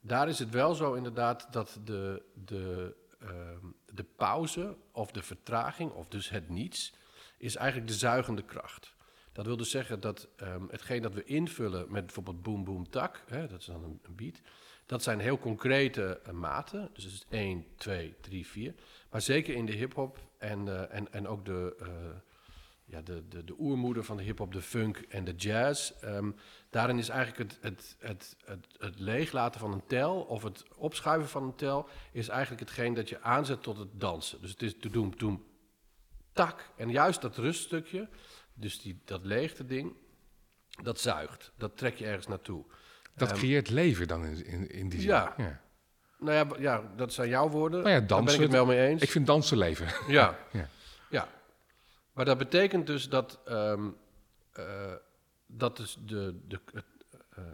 daar 0.00 0.28
is 0.28 0.38
het 0.38 0.50
wel 0.50 0.74
zo 0.74 0.92
inderdaad 0.92 1.52
dat 1.52 1.80
de, 1.84 2.22
de, 2.34 2.96
um, 3.22 3.74
de 3.86 4.04
pauze 4.04 4.76
of 4.92 5.10
de 5.10 5.22
vertraging, 5.22 5.90
of 5.90 6.08
dus 6.08 6.28
het 6.28 6.48
niets, 6.48 6.94
is 7.38 7.56
eigenlijk 7.56 7.90
de 7.90 7.96
zuigende 7.98 8.42
kracht. 8.42 8.94
Dat 9.32 9.46
wil 9.46 9.56
dus 9.56 9.70
zeggen 9.70 10.00
dat 10.00 10.28
um, 10.42 10.68
hetgeen 10.70 11.02
dat 11.02 11.14
we 11.14 11.24
invullen 11.24 11.92
met 11.92 12.06
bijvoorbeeld 12.06 12.42
boom 12.42 12.64
boom 12.64 12.90
tak, 12.90 13.24
hè, 13.26 13.46
dat 13.46 13.60
is 13.60 13.66
dan 13.66 13.84
een, 13.84 14.00
een 14.02 14.14
beat, 14.14 14.40
dat 14.86 15.02
zijn 15.02 15.20
heel 15.20 15.38
concrete 15.38 16.20
uh, 16.26 16.32
maten. 16.32 16.90
Dus 16.92 17.04
het 17.04 17.12
is 17.12 17.24
1, 17.28 17.66
2, 17.76 18.14
3, 18.20 18.46
4. 18.46 18.74
Maar 19.10 19.20
zeker 19.20 19.54
in 19.54 19.66
de 19.66 19.72
hip-hop 19.72 20.18
en, 20.38 20.66
uh, 20.66 20.94
en, 20.94 21.12
en 21.12 21.28
ook 21.28 21.44
de, 21.44 21.76
uh, 21.80 21.88
ja, 22.92 23.00
de, 23.00 23.28
de, 23.28 23.44
de 23.44 23.54
oermoeder 23.58 24.04
van 24.04 24.16
de 24.16 24.22
hip-hop, 24.22 24.52
de 24.52 24.62
funk 24.62 24.96
en 24.96 25.24
de 25.24 25.34
jazz. 25.34 25.92
Um, 26.04 26.34
daarin 26.70 26.98
is 26.98 27.08
eigenlijk 27.08 27.50
het, 27.50 27.58
het, 27.62 27.96
het, 27.98 28.36
het, 28.44 28.66
het 28.78 28.98
leeglaten 28.98 29.60
van 29.60 29.72
een 29.72 29.86
tel 29.86 30.20
of 30.20 30.42
het 30.42 30.64
opschuiven 30.76 31.28
van 31.28 31.42
een 31.42 31.54
tel, 31.54 31.88
is 32.12 32.28
eigenlijk 32.28 32.60
hetgeen 32.60 32.94
dat 32.94 33.08
je 33.08 33.22
aanzet 33.22 33.62
tot 33.62 33.78
het 33.78 33.88
dansen. 34.00 34.40
Dus 34.40 34.50
het 34.50 34.62
is 34.62 34.74
te 34.80 34.90
doen, 34.90 35.14
doen, 35.16 35.44
tak. 36.32 36.70
En 36.76 36.90
juist 36.90 37.20
dat 37.20 37.36
ruststukje, 37.36 38.08
dus 38.54 38.80
die, 38.80 39.00
dat 39.04 39.24
leegte 39.24 39.66
ding, 39.66 39.92
dat 40.82 41.00
zuigt. 41.00 41.52
Dat 41.56 41.76
trek 41.76 41.94
je 41.94 42.06
ergens 42.06 42.26
naartoe. 42.26 42.64
Dat 43.14 43.30
um, 43.30 43.36
creëert 43.36 43.70
leven 43.70 44.08
dan 44.08 44.24
in, 44.24 44.46
in, 44.46 44.70
in 44.70 44.88
die 44.88 45.00
zin. 45.00 45.08
Ja. 45.08 45.34
ja. 45.36 45.60
Nou 46.18 46.36
ja, 46.36 46.56
ja, 46.58 46.92
dat 46.96 47.12
zijn 47.12 47.28
jouw 47.28 47.48
woorden. 47.48 47.82
Nou 47.82 47.92
ja, 47.92 48.00
dansen, 48.00 48.16
Daar 48.16 48.24
ben 48.24 48.34
ik 48.34 48.40
het 48.40 48.50
wel 48.50 48.66
mee 48.66 48.88
eens. 48.88 49.02
Ik 49.02 49.10
vind 49.10 49.26
dansen 49.26 49.58
leven. 49.58 49.86
Ja. 50.06 50.38
ja. 50.52 50.68
Maar 52.12 52.24
dat 52.24 52.38
betekent 52.38 52.86
dus 52.86 53.08
dat, 53.08 53.40
um, 53.48 53.96
uh, 54.58 54.92
dat 55.46 55.76
dus 55.76 55.98
de, 56.06 56.40
de, 56.48 56.60
uh, 57.38 57.44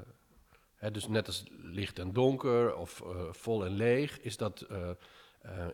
hè, 0.74 0.90
dus 0.90 1.08
net 1.08 1.26
als 1.26 1.44
licht 1.62 1.98
en 1.98 2.12
donker 2.12 2.76
of 2.76 3.00
uh, 3.00 3.32
vol 3.32 3.64
en 3.64 3.72
leeg, 3.72 4.20
is 4.20 4.36
dat 4.36 4.66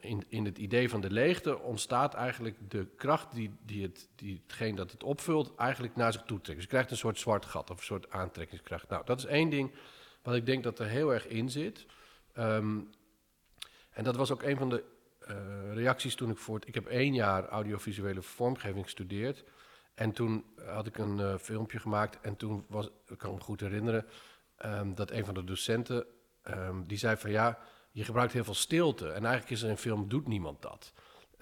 in, 0.00 0.24
in 0.28 0.44
het 0.44 0.58
idee 0.58 0.88
van 0.88 1.00
de 1.00 1.10
leegte 1.10 1.58
ontstaat 1.58 2.14
eigenlijk 2.14 2.70
de 2.70 2.86
kracht 2.96 3.32
die, 3.32 3.50
die, 3.62 3.82
het, 3.82 4.08
die 4.14 4.42
hetgeen 4.42 4.74
dat 4.74 4.90
het 4.90 5.02
opvult 5.02 5.54
eigenlijk 5.56 5.96
naar 5.96 6.12
zich 6.12 6.22
toe 6.22 6.40
trekt. 6.40 6.54
Dus 6.54 6.64
je 6.64 6.70
krijgt 6.70 6.90
een 6.90 6.96
soort 6.96 7.18
zwart 7.18 7.44
gat 7.44 7.70
of 7.70 7.78
een 7.78 7.84
soort 7.84 8.10
aantrekkingskracht. 8.10 8.88
Nou, 8.88 9.04
dat 9.04 9.18
is 9.18 9.24
één 9.24 9.50
ding 9.50 9.74
wat 10.22 10.34
ik 10.34 10.46
denk 10.46 10.62
dat 10.62 10.78
er 10.78 10.86
heel 10.86 11.12
erg 11.12 11.26
in 11.26 11.50
zit. 11.50 11.86
Um, 12.38 12.90
en 13.90 14.04
dat 14.04 14.16
was 14.16 14.30
ook 14.30 14.42
een 14.42 14.56
van 14.56 14.68
de 14.68 14.84
reacties 15.72 16.14
toen 16.14 16.30
ik 16.30 16.38
voor. 16.38 16.60
Ik 16.64 16.74
heb 16.74 16.86
één 16.86 17.14
jaar 17.14 17.48
audiovisuele 17.48 18.22
vormgeving 18.22 18.84
gestudeerd. 18.84 19.44
En 19.94 20.12
toen 20.12 20.44
had 20.66 20.86
ik 20.86 20.98
een 20.98 21.18
uh, 21.18 21.36
filmpje 21.36 21.78
gemaakt. 21.78 22.20
En 22.20 22.36
toen 22.36 22.64
was, 22.68 22.90
ik 23.06 23.18
kan 23.18 23.34
me 23.34 23.40
goed 23.40 23.60
herinneren, 23.60 24.06
um, 24.64 24.94
dat 24.94 25.10
een 25.10 25.24
van 25.24 25.34
de 25.34 25.44
docenten... 25.44 26.06
Um, 26.50 26.86
die 26.86 26.98
zei 26.98 27.16
van 27.16 27.30
ja, 27.30 27.58
je 27.90 28.04
gebruikt 28.04 28.32
heel 28.32 28.44
veel 28.44 28.54
stilte. 28.54 29.06
En 29.06 29.24
eigenlijk 29.24 29.50
is 29.50 29.62
er 29.62 29.68
in 29.68 29.76
film, 29.76 30.08
doet 30.08 30.28
niemand 30.28 30.62
dat. 30.62 30.92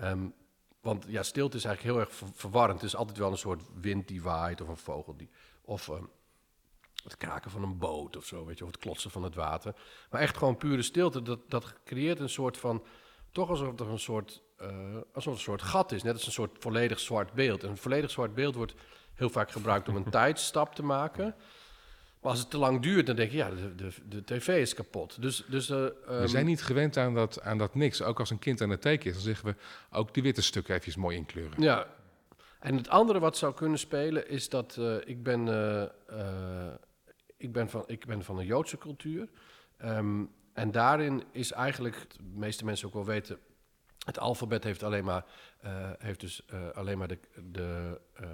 Um, 0.00 0.34
want 0.80 1.04
ja, 1.08 1.22
stilte 1.22 1.56
is 1.56 1.64
eigenlijk 1.64 1.96
heel 1.96 2.06
erg 2.06 2.14
ver 2.14 2.28
verwarrend. 2.34 2.80
Het 2.80 2.88
is 2.88 2.96
altijd 2.96 3.18
wel 3.18 3.30
een 3.30 3.36
soort 3.36 3.62
wind 3.80 4.08
die 4.08 4.22
waait 4.22 4.60
of 4.60 4.68
een 4.68 4.76
vogel 4.76 5.16
die... 5.16 5.30
Of 5.64 5.90
het 7.02 7.16
kraken 7.16 7.50
van 7.50 7.62
een 7.62 7.78
boot 7.78 8.16
of 8.16 8.24
zo, 8.24 8.44
weet 8.44 8.58
je, 8.58 8.64
of 8.64 8.70
het 8.70 8.80
klotsen 8.80 9.10
van 9.10 9.22
het 9.22 9.34
water. 9.34 9.74
Maar 10.10 10.20
echt 10.20 10.36
gewoon 10.36 10.56
pure 10.56 10.82
stilte, 10.82 11.22
dat, 11.22 11.50
dat 11.50 11.74
creëert 11.84 12.20
een 12.20 12.28
soort 12.28 12.56
van 12.58 12.84
toch 13.32 13.48
alsof 13.48 13.80
er 13.80 13.88
een 13.88 13.98
soort, 13.98 14.42
uh, 14.62 14.68
alsof 15.12 15.34
een 15.34 15.40
soort 15.40 15.62
gat 15.62 15.92
is. 15.92 16.02
Net 16.02 16.12
als 16.12 16.26
een 16.26 16.32
soort 16.32 16.56
volledig 16.58 17.00
zwart 17.00 17.32
beeld. 17.32 17.62
En 17.62 17.70
een 17.70 17.76
volledig 17.76 18.10
zwart 18.10 18.34
beeld 18.34 18.54
wordt 18.54 18.74
heel 19.14 19.30
vaak 19.30 19.50
gebruikt 19.50 19.88
om 19.88 19.96
een 19.96 20.10
tijdstap 20.20 20.74
te 20.74 20.82
maken. 20.82 21.34
Maar 22.20 22.30
als 22.30 22.40
het 22.40 22.50
te 22.50 22.58
lang 22.58 22.82
duurt, 22.82 23.06
dan 23.06 23.16
denk 23.16 23.30
je, 23.30 23.36
ja, 23.36 23.50
de, 23.50 23.74
de, 23.74 23.92
de 24.08 24.24
tv 24.24 24.48
is 24.48 24.74
kapot. 24.74 25.22
Dus, 25.22 25.44
dus, 25.48 25.70
uh, 25.70 25.76
um... 25.78 25.92
We 26.06 26.28
zijn 26.28 26.46
niet 26.46 26.62
gewend 26.62 26.96
aan 26.96 27.14
dat, 27.14 27.40
aan 27.40 27.58
dat 27.58 27.74
niks. 27.74 28.02
Ook 28.02 28.18
als 28.18 28.30
een 28.30 28.38
kind 28.38 28.60
aan 28.60 28.70
het 28.70 28.80
teken 28.80 29.06
is, 29.06 29.12
dan 29.12 29.22
zeggen 29.22 29.46
we 29.46 29.54
ook 29.90 30.14
die 30.14 30.22
witte 30.22 30.42
stukken 30.42 30.74
even 30.74 31.00
mooi 31.00 31.16
inkleuren. 31.16 31.62
Ja. 31.62 31.86
En 32.60 32.76
het 32.76 32.88
andere 32.88 33.18
wat 33.18 33.36
zou 33.36 33.54
kunnen 33.54 33.78
spelen 33.78 34.28
is 34.28 34.48
dat 34.48 34.76
uh, 34.78 34.96
ik, 35.04 35.22
ben, 35.22 35.40
ik, 37.36 37.52
ben 37.52 37.68
van, 37.68 37.84
ik 37.86 38.06
ben 38.06 38.24
van 38.24 38.38
een 38.38 38.46
Joodse 38.46 38.78
cultuur. 38.78 39.28
Um, 39.84 40.30
en 40.52 40.70
daarin 40.70 41.22
is 41.30 41.52
eigenlijk, 41.52 42.06
de 42.16 42.38
meeste 42.38 42.64
mensen 42.64 42.86
ook 42.86 42.94
wel 42.94 43.04
weten, 43.04 43.38
het 44.04 44.18
alfabet 44.18 44.64
heeft 44.64 44.82
alleen 44.82 45.04
maar, 45.04 45.24
uh, 45.64 45.90
heeft 45.98 46.20
dus, 46.20 46.42
uh, 46.52 46.70
alleen 46.70 46.98
maar 46.98 47.08
de, 47.08 47.18
de 47.52 48.00
uh, 48.20 48.28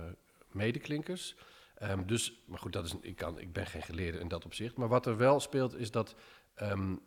medeklinkers. 0.50 1.36
Um, 1.82 2.06
dus, 2.06 2.42
maar 2.46 2.58
goed, 2.58 2.72
dat 2.72 2.84
is, 2.84 2.94
ik, 3.00 3.16
kan, 3.16 3.38
ik 3.38 3.52
ben 3.52 3.66
geen 3.66 3.82
geleerde 3.82 4.18
in 4.18 4.28
dat 4.28 4.44
opzicht. 4.44 4.76
Maar 4.76 4.88
wat 4.88 5.06
er 5.06 5.16
wel 5.16 5.40
speelt 5.40 5.76
is 5.76 5.90
dat 5.90 6.14
um, 6.62 7.00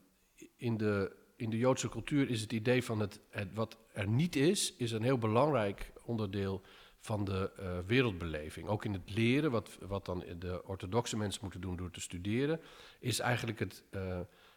in, 0.55 0.77
de, 0.77 1.15
in 1.35 1.49
de 1.49 1.57
Joodse 1.57 1.89
cultuur 1.89 2.29
is 2.29 2.41
het 2.41 2.53
idee 2.53 2.83
van 2.83 2.99
het, 2.99 3.19
wat 3.53 3.77
er 3.93 4.07
niet 4.07 4.35
is, 4.35 4.75
is 4.75 4.91
een 4.91 5.03
heel 5.03 5.17
belangrijk 5.17 5.91
onderdeel 6.03 6.61
van 6.99 7.23
de 7.23 7.51
wereldbeleving. 7.85 8.67
Ook 8.67 8.85
in 8.85 8.93
het 8.93 9.15
leren, 9.15 9.51
wat, 9.51 9.77
wat 9.79 10.05
dan 10.05 10.23
de 10.39 10.65
orthodoxe 10.65 11.17
mensen 11.17 11.41
moeten 11.41 11.61
doen 11.61 11.75
door 11.75 11.91
te 11.91 12.01
studeren, 12.01 12.59
is 12.99 13.19
eigenlijk 13.19 13.59
het, 13.59 13.83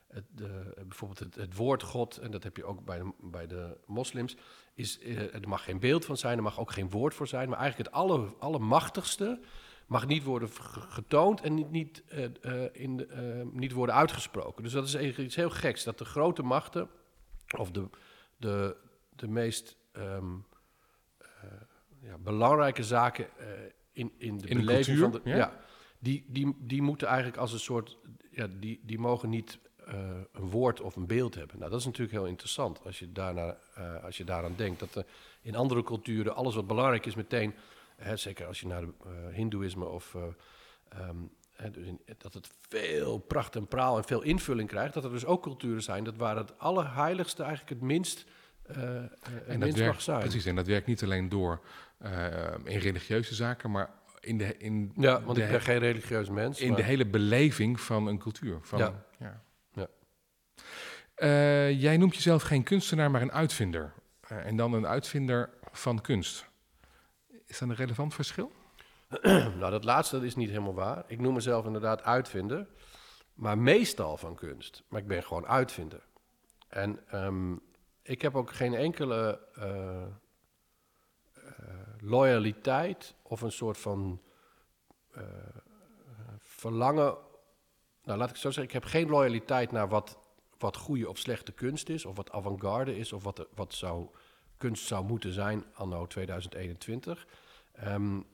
het, 0.09 0.25
de, 0.29 0.73
bijvoorbeeld 0.75 1.19
het, 1.19 1.35
het, 1.35 1.57
woord 1.57 1.83
God, 1.83 2.17
en 2.17 2.31
dat 2.31 2.43
heb 2.43 2.57
je 2.57 2.65
ook 2.65 2.85
bij 2.85 2.99
de, 2.99 3.13
bij 3.21 3.47
de 3.47 3.77
moslims, 3.87 4.37
is, 4.75 5.01
uh, 5.01 5.35
er 5.35 5.49
mag 5.49 5.65
geen 5.65 5.81
beeld 5.81 6.05
van 6.05 6.17
zijn, 6.17 6.37
er 6.37 6.43
mag 6.43 6.61
ook 6.61 6.73
geen 6.73 6.91
woord 6.91 7.15
voor 7.15 7.27
zijn, 7.27 7.49
maar 7.49 7.59
eigenlijk 7.59 7.89
het 7.89 7.99
alle, 7.99 8.35
allermachtigste 8.39 9.41
mag 9.87 10.07
niet 10.07 10.23
worden 10.23 10.49
getoond 10.89 11.41
en 11.41 11.55
niet, 11.55 11.71
niet, 11.71 12.03
uh, 12.13 12.25
uh, 12.43 12.65
in, 12.73 13.09
niet 13.53 13.73
worden 13.73 13.95
uitgesproken. 13.95 14.63
Dus 14.63 14.73
dat 14.73 14.87
is 14.87 14.95
eigenlijk 14.95 15.27
iets 15.27 15.37
heel 15.37 15.51
geks, 15.51 15.85
dat 15.85 15.99
de 15.99 16.05
grote 16.05 16.43
machten, 16.43 16.89
of 17.57 17.71
de, 17.71 17.89
de, 18.37 18.77
de 19.17 19.29
meest 19.29 19.77
um, 19.97 20.47
ja, 22.01 22.19
belangrijke 22.19 22.83
zaken 22.83 23.29
in, 23.93 24.13
in 24.19 24.39
de 24.39 24.49
in 24.49 24.57
beleving 24.57 24.97
de 24.97 25.03
van 25.03 25.11
de... 25.11 25.21
Ja? 25.25 25.37
ja 25.37 25.61
die, 25.99 26.25
die, 26.29 26.57
die 26.59 26.83
moeten 26.83 27.07
eigenlijk 27.07 27.37
als 27.37 27.53
een 27.53 27.59
soort... 27.59 27.99
Ja, 28.31 28.47
die, 28.59 28.81
die 28.83 28.99
mogen 28.99 29.29
niet 29.29 29.59
eh, 29.87 29.97
een 30.33 30.51
woord 30.51 30.81
of 30.81 30.97
een 30.97 31.07
beeld 31.07 31.35
hebben. 31.35 31.59
Nou, 31.59 31.71
dat 31.71 31.81
is 31.81 31.87
natuurlijk 31.87 32.17
heel 32.17 32.27
interessant 32.27 32.81
als 32.85 32.99
je, 32.99 33.13
daarna, 33.13 33.57
uh, 33.79 34.05
als 34.05 34.17
je 34.17 34.25
daaraan 34.25 34.55
denkt. 34.57 34.81
Dat 34.81 34.95
er 34.95 35.05
in 35.43 35.57
andere 35.57 35.83
culturen 35.83 36.35
alles 36.35 36.55
wat 36.55 36.67
belangrijk 36.67 37.07
is 37.07 37.15
meteen, 37.15 37.55
hè, 37.97 38.17
zeker 38.17 38.47
als 38.47 38.61
je 38.61 38.67
naar 38.67 38.83
uh, 38.83 38.89
Hindoeïsme 39.33 39.85
of 39.85 40.15
um, 40.15 41.31
hè, 41.51 41.71
dus 41.71 41.87
in, 41.87 42.01
dat 42.19 42.35
het 42.35 42.51
veel 42.69 43.19
pracht 43.19 43.57
en 43.57 43.67
praal 43.67 43.97
en 43.97 44.05
veel 44.05 44.23
invulling 44.23 44.69
krijgt, 44.69 44.95
dat 44.95 45.05
er 45.05 45.11
dus 45.11 45.25
ook 45.25 45.43
culturen 45.43 45.83
zijn 45.83 46.05
dat 46.05 46.17
waar 46.17 46.37
het 46.37 46.59
allerheiligste 46.59 47.43
eigenlijk 47.43 47.71
het 47.71 47.89
minst, 47.89 48.25
en 48.67 49.11
dat 49.47 49.59
minst 49.59 49.77
werkt, 49.77 49.93
mag 49.93 50.03
zijn. 50.03 50.21
Precies, 50.21 50.45
en 50.45 50.55
dat 50.55 50.67
werkt 50.67 50.87
niet 50.87 51.03
alleen 51.03 51.29
door 51.29 51.61
in 52.65 52.79
religieuze 52.79 53.35
zaken, 53.35 53.71
maar 53.71 53.91
in 54.21 54.39
de, 54.39 54.57
in 54.57 54.93
ja, 54.97 55.23
want 55.23 55.37
de, 55.37 55.43
ik 55.43 55.51
ben 55.51 55.61
geen 55.61 55.79
religieus 55.79 56.29
mens. 56.29 56.61
In 56.61 56.69
maar... 56.69 56.77
de 56.77 56.83
hele 56.83 57.07
beleving 57.07 57.81
van 57.81 58.07
een 58.07 58.19
cultuur. 58.19 58.59
Van, 58.63 58.79
ja. 58.79 59.05
ja. 59.19 59.43
Uh, 61.17 61.81
jij 61.81 61.97
noemt 61.97 62.15
jezelf 62.15 62.43
geen 62.43 62.63
kunstenaar, 62.63 63.11
maar 63.11 63.23
een 63.23 63.33
uitvinder. 63.33 63.93
Uh, 64.33 64.47
en 64.47 64.57
dan 64.57 64.73
een 64.73 64.87
uitvinder 64.87 65.51
van 65.73 66.01
kunst. 66.01 66.49
Is 67.47 67.59
dat 67.59 67.69
een 67.69 67.75
relevant 67.75 68.15
verschil? 68.15 68.53
nou, 69.59 69.71
dat 69.71 69.85
laatste 69.85 70.27
is 70.27 70.35
niet 70.35 70.49
helemaal 70.49 70.75
waar. 70.75 71.05
Ik 71.07 71.21
noem 71.21 71.35
mezelf 71.35 71.67
inderdaad 71.67 72.03
uitvinder, 72.03 72.67
maar 73.35 73.59
meestal 73.59 74.17
van 74.17 74.35
kunst. 74.35 74.83
Maar 74.89 75.01
ik 75.01 75.07
ben 75.07 75.23
gewoon 75.23 75.47
uitvinder. 75.47 76.03
En 76.69 77.01
um, 77.15 77.61
ik 78.03 78.23
heb 78.23 78.35
ook 78.35 78.53
geen 78.53 78.75
enkele 78.75 79.41
uh, 79.59 80.03
loyaliteit 82.01 83.15
of 83.23 83.41
een 83.41 83.53
soort 83.53 83.79
van 83.79 84.21
verlangen. 86.39 87.17
Nou, 88.05 88.19
laat 88.19 88.31
ik 88.31 88.37
zo 88.37 88.51
zeggen, 88.51 88.65
ik 88.65 88.73
heb 88.73 88.85
geen 88.85 89.09
loyaliteit 89.09 89.73
naar 89.73 89.89
wat, 89.89 90.19
wat 90.59 90.77
goede 90.77 91.09
of 91.09 91.19
slechte 91.19 91.53
kunst 91.53 91.89
is, 91.89 92.05
of 92.05 92.17
wat 92.17 92.33
avant-garde 92.33 92.97
is, 92.97 93.13
of 93.13 93.25
wat, 93.25 93.47
wat 93.55 93.75
zou, 93.75 94.09
kunst 94.57 94.87
zou 94.87 95.05
moeten 95.05 95.33
zijn 95.33 95.65
anno 95.75 96.07
2021. 96.07 97.27
Um, 97.87 98.27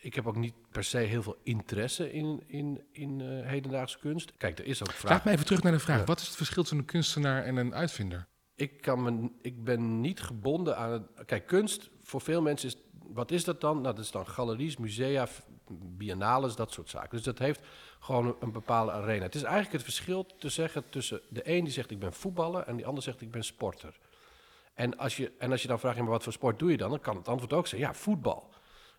ik 0.00 0.14
heb 0.14 0.26
ook 0.26 0.36
niet 0.36 0.54
per 0.70 0.84
se 0.84 0.98
heel 0.98 1.22
veel 1.22 1.36
interesse 1.42 2.12
in, 2.12 2.42
in, 2.46 2.80
in 2.92 3.20
uh, 3.20 3.46
hedendaagse 3.46 3.98
kunst. 3.98 4.32
Kijk, 4.36 4.58
er 4.58 4.64
is 4.64 4.82
ook 4.82 4.92
vraag. 4.92 5.12
Laat 5.12 5.24
me 5.24 5.30
even 5.30 5.44
terug 5.44 5.62
naar 5.62 5.72
de 5.72 5.78
vraag. 5.78 5.98
Ja. 5.98 6.04
Wat 6.04 6.20
is 6.20 6.26
het 6.26 6.36
verschil 6.36 6.62
tussen 6.62 6.78
een 6.78 6.84
kunstenaar 6.84 7.44
en 7.44 7.56
een 7.56 7.74
uitvinder? 7.74 8.26
Ik, 8.54 8.80
kan 8.80 9.02
me, 9.02 9.30
ik 9.42 9.64
ben 9.64 10.00
niet 10.00 10.20
gebonden 10.20 10.76
aan 10.76 10.92
het. 10.92 11.02
Kijk, 11.26 11.46
kunst 11.46 11.90
voor 12.02 12.20
veel 12.20 12.42
mensen 12.42 12.68
is. 12.68 12.76
Wat 13.12 13.30
is 13.30 13.44
dat 13.44 13.60
dan? 13.60 13.80
Nou, 13.80 13.94
dat 13.94 14.04
is 14.04 14.10
dan 14.10 14.26
galeries, 14.26 14.76
musea, 14.76 15.28
biennales, 15.70 16.56
dat 16.56 16.72
soort 16.72 16.90
zaken. 16.90 17.10
Dus 17.10 17.22
dat 17.22 17.38
heeft 17.38 17.60
gewoon 18.00 18.36
een, 18.40 18.52
bepaalde 18.52 18.92
arena. 18.92 19.24
Het 19.24 19.34
is 19.34 19.42
eigenlijk 19.42 19.72
het 19.72 19.82
verschil 19.82 20.26
te 20.38 20.48
zeggen 20.48 20.84
tussen 20.90 21.20
de 21.28 21.50
een 21.50 21.64
die 21.64 21.72
zegt 21.72 21.90
ik 21.90 21.98
ben 21.98 22.12
voetballer 22.12 22.62
en 22.62 22.76
die 22.76 22.86
ander 22.86 23.02
zegt 23.02 23.20
ik 23.20 23.30
ben 23.30 23.44
sporter. 23.44 23.98
En 24.74 24.98
als 24.98 25.16
je, 25.16 25.32
en 25.38 25.50
als 25.50 25.62
je 25.62 25.68
dan 25.68 25.78
vraagt, 25.78 25.98
maar 25.98 26.06
wat 26.06 26.22
voor 26.22 26.32
sport 26.32 26.58
doe 26.58 26.70
je 26.70 26.76
dan? 26.76 26.90
Dan 26.90 27.00
kan 27.00 27.16
het 27.16 27.28
antwoord 27.28 27.52
ook 27.52 27.66
zijn, 27.66 27.80
ja, 27.80 27.94
voetbal. 27.94 28.50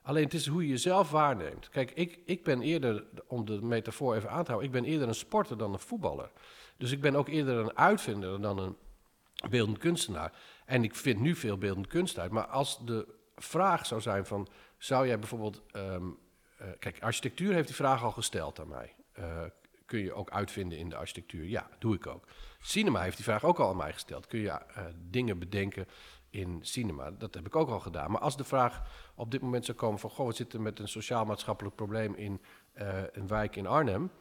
Alleen 0.02 0.24
het 0.24 0.34
is 0.34 0.48
hoe 0.48 0.62
je 0.62 0.68
jezelf 0.68 1.12
waarneemt. 1.12 1.70
Kijk, 1.70 1.92
ik, 1.92 2.20
ik 2.26 2.44
ben 2.44 2.62
eerder, 2.62 3.06
om 3.28 3.46
de 3.46 3.62
metafoor 3.62 4.16
even 4.16 4.30
aan 4.30 4.44
te 4.44 4.52
houden, 4.52 4.74
ik 4.74 4.82
ben 4.82 4.92
eerder 4.92 5.08
een 5.08 5.16
sporter 5.16 5.58
dan 5.58 5.74
een 5.74 5.80
voetballer. 5.80 6.32
Dus 6.78 6.92
ik 6.92 7.02
ben 7.02 7.16
ook 7.16 7.28
eerder 7.28 7.58
een 7.58 7.78
uitvinder 7.78 8.42
dan 8.42 8.60
een 8.60 8.76
beeldend 9.50 9.78
kunstenaar. 9.78 10.34
En 10.66 10.84
ik 10.84 10.96
vind 10.96 11.20
nu 11.20 11.36
veel 11.36 11.58
beeldend 11.58 11.88
kunst 11.88 12.20
uit. 12.20 12.32
Maar 12.32 12.48
als 12.48 12.86
de 12.86 13.08
vraag 13.36 13.86
zou 13.86 14.02
zijn 14.02 14.26
van, 14.26 14.48
zou 14.78 15.08
jij 15.08 15.20
bijvoorbeeld... 15.20 15.62
Um, 15.74 16.18
uh, 16.62 16.68
kijk, 16.80 17.04
architectuur 17.04 17.54
heeft 17.54 17.68
die 17.68 17.76
vraag 17.76 18.04
al 18.04 18.12
gesteld 18.12 18.60
aan 18.60 18.68
mij. 18.68 18.96
Uh, 19.20 19.26
kun 19.86 20.00
je 20.00 20.14
ook 20.14 20.30
uitvinden 20.30 20.78
in 20.78 20.90
de 20.90 20.96
architectuur? 20.96 21.46
Ja, 21.46 21.70
doe 21.80 21.96
ik 21.96 22.08
ook. 22.08 22.28
Cinema 22.62 23.02
heeft 23.02 23.16
die 23.16 23.26
vraag 23.26 23.44
ook 23.44 23.60
al 23.60 23.70
aan 23.70 23.78
mij 23.78 23.94
gesteld. 23.94 24.28
Kun 24.28 24.40
je 24.40 24.48
uh, 24.48 24.84
dingen 25.10 25.40
bedenken 25.40 25.88
in 26.30 26.60
cinema? 26.62 27.12
Dat 27.12 27.34
heb 27.34 27.46
ik 27.46 27.56
ook 27.56 27.70
al 27.70 27.80
gedaan. 27.80 28.12
Maar 28.12 28.22
als 28.22 28.38
de 28.38 28.44
vraag 28.44 28.82
op 29.16 29.32
dit 29.32 29.42
moment 29.42 29.66
zou 29.66 29.78
komen 29.78 30.00
van... 30.00 30.10
goh, 30.10 30.28
we 30.28 30.34
zitten 30.34 30.62
met 30.62 30.80
een 30.80 30.88
sociaal-maatschappelijk 30.88 31.76
probleem 31.76 32.16
in 32.16 32.42
een 33.12 33.28
wijk 33.28 33.56
in 33.56 33.68
Arnhem... 33.68 34.12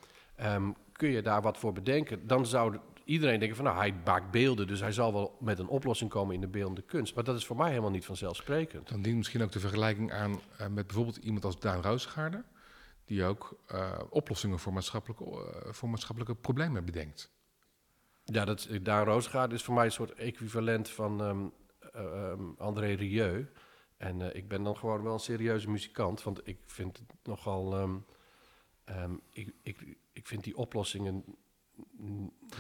Um, 0.43 0.77
kun 0.93 1.11
je 1.11 1.23
daar 1.23 1.43
wat 1.43 1.59
voor 1.59 1.73
bedenken? 1.73 2.27
Dan 2.27 2.47
zou 2.47 2.79
iedereen 3.09 3.39
denken 3.39 3.57
van... 3.57 3.65
nou, 3.65 3.77
hij 3.77 3.95
maakt 4.05 4.31
beelden, 4.31 4.67
dus 4.67 4.81
hij 4.81 4.93
zal 4.93 5.13
wel 5.13 5.37
met 5.41 5.59
een 5.59 5.69
oplossing 5.69 6.11
komen 6.11 6.35
in 6.35 6.41
de 6.41 6.49
beeldende 6.49 6.83
kunst. 6.83 7.15
Maar 7.15 7.25
dat 7.25 7.37
is 7.37 7.47
voor 7.47 7.57
mij 7.57 7.69
helemaal 7.69 7.91
niet 7.91 8.05
vanzelfsprekend. 8.05 8.89
Dan 8.89 9.03
dient 9.03 9.17
misschien 9.17 9.43
ook 9.43 9.53
de 9.53 9.61
vergelijking 9.61 10.13
aan 10.13 10.31
uh, 10.33 10.67
met 10.67 10.87
bijvoorbeeld 10.87 11.17
iemand 11.17 11.45
als 11.45 11.61
Daan 11.61 11.83
Roosgaarder... 11.83 12.45
die 13.05 13.25
ook 13.25 13.59
uh, 13.73 14.01
oplossingen 14.11 14.59
voor 14.59 14.73
maatschappelijke, 14.73 15.25
uh, 15.25 15.73
voor 15.73 15.89
maatschappelijke 15.89 16.35
problemen 16.35 16.85
bedenkt. 16.85 17.31
Ja, 18.25 18.45
dat, 18.45 18.69
Daan 18.83 19.05
Roosgaarder 19.05 19.57
is 19.57 19.65
voor 19.65 19.75
mij 19.75 19.85
een 19.85 19.93
soort 19.93 20.13
equivalent 20.13 20.91
van 20.91 21.21
um, 21.21 21.53
um, 21.97 22.55
André 22.59 22.93
Rieu... 22.93 23.49
En 23.97 24.37
ik 24.37 24.49
ben 24.49 24.63
dan 24.63 24.77
gewoon 24.77 25.03
wel 25.03 25.13
een 25.13 25.19
serieuze 25.19 25.71
muzikant, 25.71 26.23
want 26.23 26.41
ik 26.45 26.59
vind 26.67 26.99
het 26.99 27.15
nogal. 27.23 27.79
Um, 27.81 28.05
ik, 29.31 29.55
ik, 29.63 29.97
ik 30.13 30.27
vind 30.27 30.45
die 30.45 30.57
oplossingen. 30.57 31.25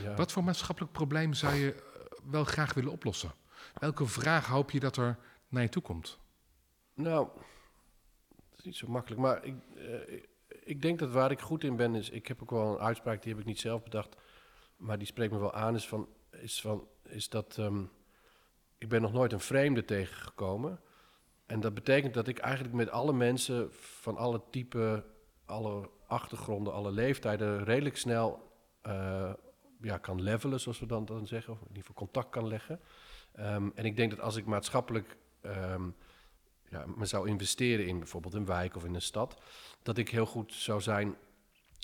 Ja. 0.02 0.14
Wat 0.14 0.32
voor 0.32 0.44
maatschappelijk 0.44 0.92
probleem 0.92 1.32
zou 1.32 1.54
je 1.54 1.72
eh, 1.72 1.80
wel 2.30 2.44
graag 2.44 2.74
willen 2.74 2.92
oplossen? 2.92 3.32
Welke 3.74 4.06
vraag 4.06 4.46
hoop 4.46 4.70
je 4.70 4.80
dat 4.80 4.96
er 4.96 5.18
naar 5.48 5.62
je 5.62 5.68
toe 5.68 5.82
komt? 5.82 6.18
Nou, 6.94 7.28
dat 8.28 8.58
is 8.58 8.64
niet 8.64 8.76
zo 8.76 8.88
makkelijk. 8.88 9.20
Maar 9.20 9.44
ik, 9.44 9.54
uh, 9.76 10.14
ik, 10.14 10.28
ik 10.48 10.82
denk 10.82 10.98
dat 10.98 11.10
waar 11.10 11.30
ik 11.30 11.40
goed 11.40 11.64
in 11.64 11.76
ben, 11.76 11.94
is. 11.94 12.10
Ik 12.10 12.26
heb 12.26 12.42
ook 12.42 12.50
wel 12.50 12.72
een 12.72 12.84
uitspraak, 12.84 13.22
die 13.22 13.32
heb 13.32 13.40
ik 13.40 13.46
niet 13.46 13.60
zelf 13.60 13.82
bedacht. 13.82 14.16
Maar 14.76 14.98
die 14.98 15.06
spreekt 15.06 15.32
me 15.32 15.38
wel 15.38 15.54
aan. 15.54 15.74
Is, 15.74 15.88
van, 15.88 16.08
is, 16.30 16.60
van, 16.60 16.88
is 17.02 17.28
dat. 17.28 17.56
Um, 17.56 17.90
ik 18.78 18.88
ben 18.88 19.02
nog 19.02 19.12
nooit 19.12 19.32
een 19.32 19.40
vreemde 19.40 19.84
tegengekomen. 19.84 20.80
En 21.46 21.60
dat 21.60 21.74
betekent 21.74 22.14
dat 22.14 22.28
ik 22.28 22.38
eigenlijk 22.38 22.74
met 22.74 22.90
alle 22.90 23.12
mensen 23.12 23.72
van 23.72 24.16
alle 24.16 24.42
typen, 24.50 25.04
alle 25.44 25.90
achtergronden, 26.06 26.72
alle 26.72 26.92
leeftijden 26.92 27.64
redelijk 27.64 27.96
snel 27.96 28.52
uh, 28.86 29.32
ja, 29.80 29.98
kan 29.98 30.22
levelen, 30.22 30.60
zoals 30.60 30.78
we 30.78 30.86
dan, 30.86 31.04
dan 31.04 31.26
zeggen, 31.26 31.52
of 31.52 31.60
in 31.60 31.66
ieder 31.68 31.80
geval 31.80 31.96
contact 31.96 32.30
kan 32.30 32.48
leggen. 32.48 32.80
Um, 33.38 33.72
en 33.74 33.84
ik 33.84 33.96
denk 33.96 34.10
dat 34.10 34.20
als 34.20 34.36
ik 34.36 34.44
maatschappelijk 34.44 35.16
um, 35.42 35.94
ja, 36.68 36.84
me 36.96 37.06
zou 37.06 37.28
investeren 37.28 37.86
in 37.86 37.98
bijvoorbeeld 37.98 38.34
een 38.34 38.46
wijk 38.46 38.76
of 38.76 38.84
in 38.84 38.94
een 38.94 39.02
stad, 39.02 39.42
dat 39.82 39.98
ik 39.98 40.08
heel 40.08 40.26
goed 40.26 40.52
zou 40.54 40.80
zijn 40.80 41.16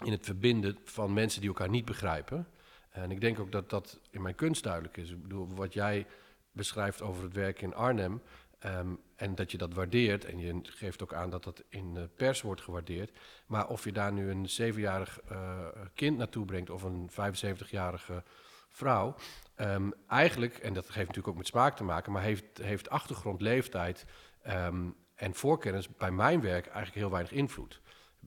in 0.05 0.13
het 0.13 0.25
verbinden 0.25 0.79
van 0.85 1.13
mensen 1.13 1.41
die 1.41 1.51
elkaar 1.51 1.69
niet 1.69 1.85
begrijpen. 1.85 2.49
En 2.91 3.11
ik 3.11 3.21
denk 3.21 3.39
ook 3.39 3.53
dat 3.53 3.71
dat 3.71 4.01
in 4.11 4.23
mijn 4.23 4.35
kunst 4.35 4.63
duidelijk 4.63 4.97
is. 4.97 5.11
Ik 5.11 5.23
bedoel, 5.23 5.49
wat 5.55 5.73
jij 5.73 6.07
beschrijft 6.53 7.03
over 7.03 7.23
het 7.23 7.33
werk 7.33 7.63
in 7.63 7.75
Arnhem, 7.75 8.23
Um, 8.67 9.01
en 9.17 9.35
dat 9.35 9.51
je 9.51 9.59
dat 9.59 9.75
waardeert. 9.75 10.25
En 10.25 10.39
je 10.39 10.61
geeft 10.63 11.03
ook 11.03 11.15
aan 11.15 11.31
dat 11.31 11.45
dat 11.45 11.63
in 11.69 11.95
de 11.95 12.09
pers 12.17 12.43
wordt 12.43 12.61
gewaardeerd. 12.61 13.19
Maar 13.47 13.69
of 13.69 13.85
je 13.85 13.93
daar 13.93 14.13
nu 14.13 14.31
een 14.31 14.49
zevenjarig 14.49 15.21
uh, 15.33 15.59
kind 15.95 16.17
naartoe 16.17 16.45
brengt 16.45 16.71
of 16.71 16.83
een 16.83 17.11
75-jarige 17.11 18.23
vrouw. 18.69 19.15
Um, 19.57 19.93
eigenlijk, 20.09 20.59
en 20.59 20.73
dat 20.73 20.85
heeft 20.85 20.97
natuurlijk 20.97 21.29
ook 21.29 21.37
met 21.37 21.47
smaak 21.47 21.77
te 21.77 21.85
maken, 21.85 22.13
maar 22.13 22.23
heeft, 22.23 22.45
heeft 22.59 22.91
achtergrond, 22.91 23.41
leeftijd 23.41 24.07
um, 24.47 24.97
en 25.15 25.35
voorkennis 25.35 25.97
bij 25.97 26.11
mijn 26.11 26.41
werk 26.41 26.67
eigenlijk 26.67 26.97
heel 26.97 27.11
weinig 27.11 27.33
invloed. 27.33 27.81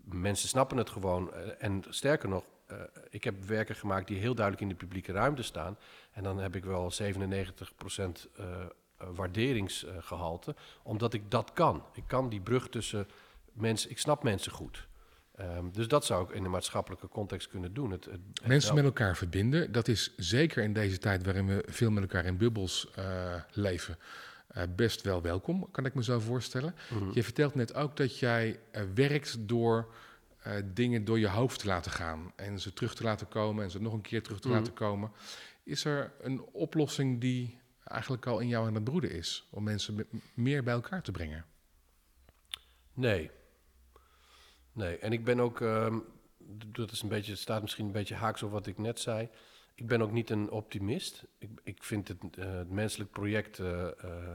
Mensen 0.03 0.49
snappen 0.49 0.77
het 0.77 0.89
gewoon. 0.89 1.31
Uh, 1.33 1.39
en 1.57 1.83
sterker 1.89 2.29
nog, 2.29 2.45
uh, 2.71 2.77
ik 3.09 3.23
heb 3.23 3.43
werken 3.43 3.75
gemaakt 3.75 4.07
die 4.07 4.19
heel 4.19 4.35
duidelijk 4.35 4.63
in 4.63 4.69
de 4.69 4.85
publieke 4.85 5.11
ruimte 5.11 5.43
staan. 5.43 5.77
En 6.11 6.23
dan 6.23 6.37
heb 6.37 6.55
ik 6.55 6.65
wel 6.65 6.91
97 6.91 7.75
procent 7.75 8.27
uh, 8.39 8.45
waarderingsgehalte, 8.97 10.55
omdat 10.83 11.13
ik 11.13 11.31
dat 11.31 11.53
kan. 11.53 11.83
Ik 11.93 12.03
kan 12.07 12.29
die 12.29 12.41
brug 12.41 12.69
tussen 12.69 13.07
mensen, 13.51 13.89
ik 13.89 13.97
snap 13.97 14.23
mensen 14.23 14.51
goed. 14.51 14.87
Um, 15.39 15.71
dus 15.71 15.87
dat 15.87 16.05
zou 16.05 16.23
ik 16.23 16.35
in 16.35 16.43
de 16.43 16.49
maatschappelijke 16.49 17.07
context 17.07 17.47
kunnen 17.47 17.73
doen. 17.73 17.91
Het, 17.91 18.05
het, 18.05 18.19
het 18.33 18.47
mensen 18.47 18.75
met 18.75 18.83
elkaar 18.83 19.17
verbinden, 19.17 19.71
dat 19.71 19.87
is 19.87 20.13
zeker 20.15 20.63
in 20.63 20.73
deze 20.73 20.97
tijd 20.97 21.23
waarin 21.23 21.47
we 21.47 21.63
veel 21.67 21.91
met 21.91 22.03
elkaar 22.03 22.25
in 22.25 22.37
bubbels 22.37 22.87
uh, 22.99 23.33
leven. 23.51 23.97
Uh, 24.57 24.63
best 24.75 25.01
wel 25.01 25.21
welkom, 25.21 25.71
kan 25.71 25.85
ik 25.85 25.93
me 25.93 26.03
zo 26.03 26.19
voorstellen. 26.19 26.75
Mm-hmm. 26.89 27.11
Je 27.13 27.23
vertelt 27.23 27.55
net 27.55 27.73
ook 27.73 27.97
dat 27.97 28.19
jij 28.19 28.59
uh, 28.71 28.81
werkt 28.93 29.47
door 29.47 29.93
dingen 30.73 31.05
door 31.05 31.19
je 31.19 31.27
hoofd 31.27 31.59
te 31.59 31.67
laten 31.67 31.91
gaan 31.91 32.31
en 32.35 32.59
ze 32.59 32.73
terug 32.73 32.95
te 32.95 33.03
laten 33.03 33.27
komen 33.27 33.63
en 33.63 33.71
ze 33.71 33.81
nog 33.81 33.93
een 33.93 34.01
keer 34.01 34.23
terug 34.23 34.39
te 34.39 34.47
mm-hmm. 34.47 34.63
laten 34.63 34.77
komen. 34.77 35.11
Is 35.63 35.85
er 35.85 36.11
een 36.21 36.41
oplossing 36.41 37.21
die 37.21 37.59
eigenlijk 37.87 38.25
al 38.25 38.39
in 38.39 38.47
jou 38.47 38.67
aan 38.67 38.75
het 38.75 38.83
broeden 38.83 39.11
is 39.11 39.47
om 39.51 39.63
mensen 39.63 40.07
meer 40.33 40.63
bij 40.63 40.73
elkaar 40.73 41.01
te 41.01 41.11
brengen? 41.11 41.45
Nee. 42.93 43.31
Nee, 44.71 44.97
en 44.97 45.11
ik 45.11 45.23
ben 45.23 45.39
ook, 45.39 45.59
um, 45.59 46.03
dat 46.67 46.91
is 46.91 47.01
een 47.01 47.09
beetje, 47.09 47.35
staat 47.35 47.61
misschien 47.61 47.85
een 47.85 47.91
beetje 47.91 48.15
haaks 48.15 48.43
op 48.43 48.51
wat 48.51 48.67
ik 48.67 48.77
net 48.77 48.99
zei. 48.99 49.29
Ik 49.75 49.87
ben 49.87 50.01
ook 50.01 50.11
niet 50.11 50.29
een 50.29 50.49
optimist. 50.49 51.25
Ik, 51.37 51.49
ik 51.63 51.83
vind 51.83 52.07
het, 52.07 52.17
uh, 52.37 52.45
het 52.45 52.69
menselijk 52.69 53.11
project 53.11 53.59
uh, 53.59 53.87
uh, 54.05 54.33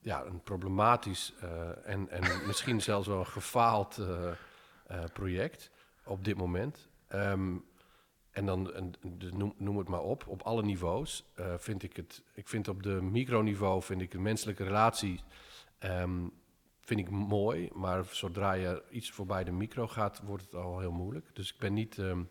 ja, 0.00 0.24
een 0.24 0.42
problematisch 0.42 1.32
en, 1.84 2.08
en 2.08 2.22
misschien 2.46 2.80
zelfs 2.80 3.06
wel 3.06 3.18
een 3.18 3.26
gefaald 3.26 4.00
project 5.12 5.70
op 6.04 6.24
dit 6.24 6.36
moment. 6.36 6.88
Um, 7.12 7.67
en 8.38 8.46
dan 8.46 8.72
en, 8.72 8.92
dus 9.00 9.32
noem, 9.32 9.54
noem 9.56 9.78
het 9.78 9.88
maar 9.88 10.02
op, 10.02 10.26
op 10.26 10.42
alle 10.42 10.62
niveaus 10.62 11.24
uh, 11.40 11.54
vind 11.56 11.82
ik 11.82 11.96
het. 11.96 12.22
Ik 12.34 12.48
vind 12.48 12.68
op 12.68 12.82
de 12.82 13.02
microniveau 13.02 13.82
vind 13.82 14.00
ik 14.00 14.10
de 14.10 14.18
menselijke 14.18 14.64
relatie 14.64 15.20
um, 15.84 16.32
vind 16.80 17.00
ik 17.00 17.10
mooi, 17.10 17.70
maar 17.72 18.04
zodra 18.10 18.52
je 18.52 18.82
iets 18.90 19.10
voorbij 19.10 19.44
de 19.44 19.52
micro 19.52 19.86
gaat, 19.86 20.20
wordt 20.24 20.44
het 20.44 20.54
al 20.54 20.78
heel 20.78 20.92
moeilijk. 20.92 21.26
Dus 21.32 21.52
ik 21.52 21.58
ben 21.58 21.72
niet, 21.72 21.96
um, 21.96 22.28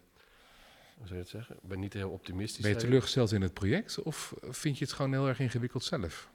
hoe 0.97 1.07
zou 1.07 1.13
je 1.13 1.21
het 1.21 1.29
zeggen? 1.29 1.55
Ik 1.55 1.69
ben 1.69 1.79
niet 1.79 1.93
heel 1.93 2.09
optimistisch. 2.09 2.61
Ben 2.61 2.71
je 2.71 2.77
teleurgesteld 2.77 3.31
in 3.31 3.41
het 3.41 3.53
project 3.53 4.01
of 4.01 4.33
vind 4.41 4.77
je 4.77 4.85
het 4.85 4.93
gewoon 4.93 5.11
heel 5.11 5.27
erg 5.27 5.39
ingewikkeld 5.39 5.83
zelf? 5.83 6.29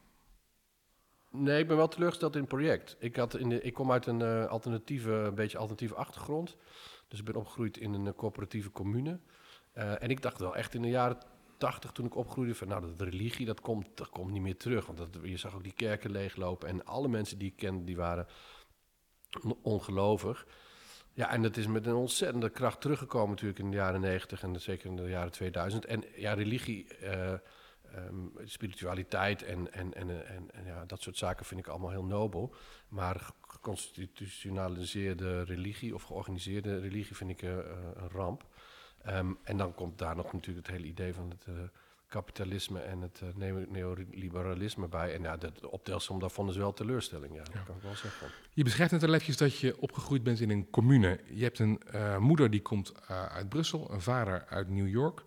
Nee, 1.30 1.60
ik 1.60 1.68
ben 1.68 1.76
wel 1.76 1.88
teleurgesteld 1.88 2.34
in 2.34 2.40
het 2.40 2.48
project. 2.48 2.96
Ik, 2.98 3.16
had 3.16 3.36
in 3.36 3.48
de, 3.48 3.62
ik 3.62 3.74
kom 3.74 3.92
uit 3.92 4.06
een 4.06 4.20
uh, 4.20 4.46
alternatieve, 4.46 5.10
een 5.10 5.34
beetje 5.34 5.58
alternatieve 5.58 5.94
achtergrond. 5.94 6.56
Dus 7.08 7.18
ik 7.18 7.24
ben 7.24 7.34
opgegroeid 7.34 7.76
in 7.76 7.94
een 7.94 8.14
coöperatieve 8.14 8.70
commune. 8.70 9.18
Uh, 9.74 10.02
en 10.02 10.10
ik 10.10 10.22
dacht 10.22 10.38
wel 10.38 10.56
echt 10.56 10.74
in 10.74 10.82
de 10.82 10.88
jaren 10.88 11.18
tachtig, 11.56 11.92
toen 11.92 12.06
ik 12.06 12.16
opgroeide, 12.16 12.54
van 12.54 12.68
nou, 12.68 12.80
dat 12.80 13.08
religie, 13.08 13.46
dat 13.46 13.60
komt, 13.60 13.86
dat 13.94 14.08
komt 14.08 14.30
niet 14.30 14.42
meer 14.42 14.56
terug. 14.56 14.86
Want 14.86 14.98
dat, 14.98 15.08
je 15.22 15.36
zag 15.36 15.54
ook 15.54 15.62
die 15.62 15.72
kerken 15.72 16.10
leeglopen. 16.10 16.68
En 16.68 16.84
alle 16.84 17.08
mensen 17.08 17.38
die 17.38 17.48
ik 17.48 17.56
kende, 17.56 17.84
die 17.84 17.96
waren 17.96 18.26
ongelovig. 19.62 20.46
Ja, 21.14 21.30
en 21.30 21.42
dat 21.42 21.56
is 21.56 21.66
met 21.66 21.86
een 21.86 21.94
ontzettende 21.94 22.50
kracht 22.50 22.80
teruggekomen 22.80 23.30
natuurlijk 23.30 23.58
in 23.58 23.70
de 23.70 23.76
jaren 23.76 24.00
negentig 24.00 24.42
en 24.42 24.60
zeker 24.60 24.86
in 24.86 24.96
de 24.96 25.08
jaren 25.08 25.32
2000. 25.32 25.84
En 25.84 26.04
ja, 26.16 26.32
religie, 26.32 26.86
uh, 27.02 27.32
um, 27.96 28.32
spiritualiteit 28.44 29.42
en, 29.42 29.72
en, 29.72 29.94
en, 29.94 30.08
en, 30.52 30.64
ja, 30.64 30.84
dat 30.84 31.02
soort 31.02 31.16
zaken 31.16 31.46
vind 31.46 31.60
ik 31.60 31.66
allemaal 31.66 31.90
heel 31.90 32.04
nobel. 32.04 32.54
Maar 32.88 33.30
geconstitutionaliseerde 33.40 35.42
religie 35.42 35.94
of 35.94 36.02
georganiseerde 36.02 36.78
religie 36.78 37.16
vind 37.16 37.30
ik 37.30 37.42
uh, 37.42 37.50
een 37.94 38.08
ramp. 38.08 38.46
Um, 39.08 39.38
en 39.42 39.56
dan 39.56 39.74
komt 39.74 39.98
daar 39.98 40.16
nog 40.16 40.32
natuurlijk 40.32 40.66
het 40.66 40.76
hele 40.76 40.88
idee 40.88 41.14
van 41.14 41.30
het 41.30 41.46
uh, 41.48 41.54
kapitalisme 42.08 42.80
en 42.80 43.00
het 43.00 43.20
uh, 43.38 43.48
neoliberalisme 43.68 44.88
bij. 44.88 45.14
En 45.14 45.22
ja, 45.22 45.36
de, 45.36 45.52
de 45.60 45.70
optelsom 45.70 46.18
daarvan 46.20 46.48
is 46.48 46.56
wel 46.56 46.72
teleurstelling, 46.72 47.34
ja, 47.34 47.42
dat 47.42 47.64
kan 47.64 47.76
ik 47.76 47.82
wel 47.82 47.94
zeggen. 47.94 48.28
Je 48.52 48.64
beschrijft 48.64 48.92
net 48.92 49.02
al 49.02 49.08
eventjes 49.08 49.36
dat 49.36 49.58
je 49.58 49.80
opgegroeid 49.80 50.22
bent 50.22 50.40
in 50.40 50.50
een 50.50 50.70
commune. 50.70 51.20
Je 51.32 51.42
hebt 51.42 51.58
een 51.58 51.80
uh, 51.94 52.18
moeder 52.18 52.50
die 52.50 52.62
komt 52.62 53.08
uit 53.08 53.48
Brussel, 53.48 53.92
een 53.92 54.00
vader 54.00 54.46
uit 54.48 54.68
New 54.68 54.88
York. 54.88 55.22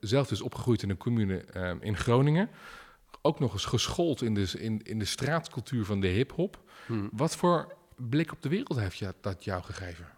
zelf 0.00 0.30
is 0.30 0.40
opgegroeid 0.40 0.82
in 0.82 0.90
een 0.90 0.96
commune 0.96 1.44
ehm, 1.44 1.78
in 1.80 1.96
Groningen. 1.96 2.50
Ook 3.22 3.38
nog 3.38 3.52
eens 3.52 3.64
geschoold 3.64 4.22
in 4.22 4.34
de, 4.34 4.52
in, 4.58 4.82
in 4.82 4.98
de 4.98 5.04
straatcultuur 5.04 5.84
van 5.84 6.00
de 6.00 6.06
hip-hop. 6.06 6.58
Hmm. 6.86 7.08
Wat 7.12 7.36
voor 7.36 7.74
blik 7.96 8.32
op 8.32 8.42
de 8.42 8.48
wereld 8.48 8.78
heeft 8.78 8.96
je, 8.96 9.14
dat 9.20 9.44
jou 9.44 9.62
gegeven? 9.62 10.15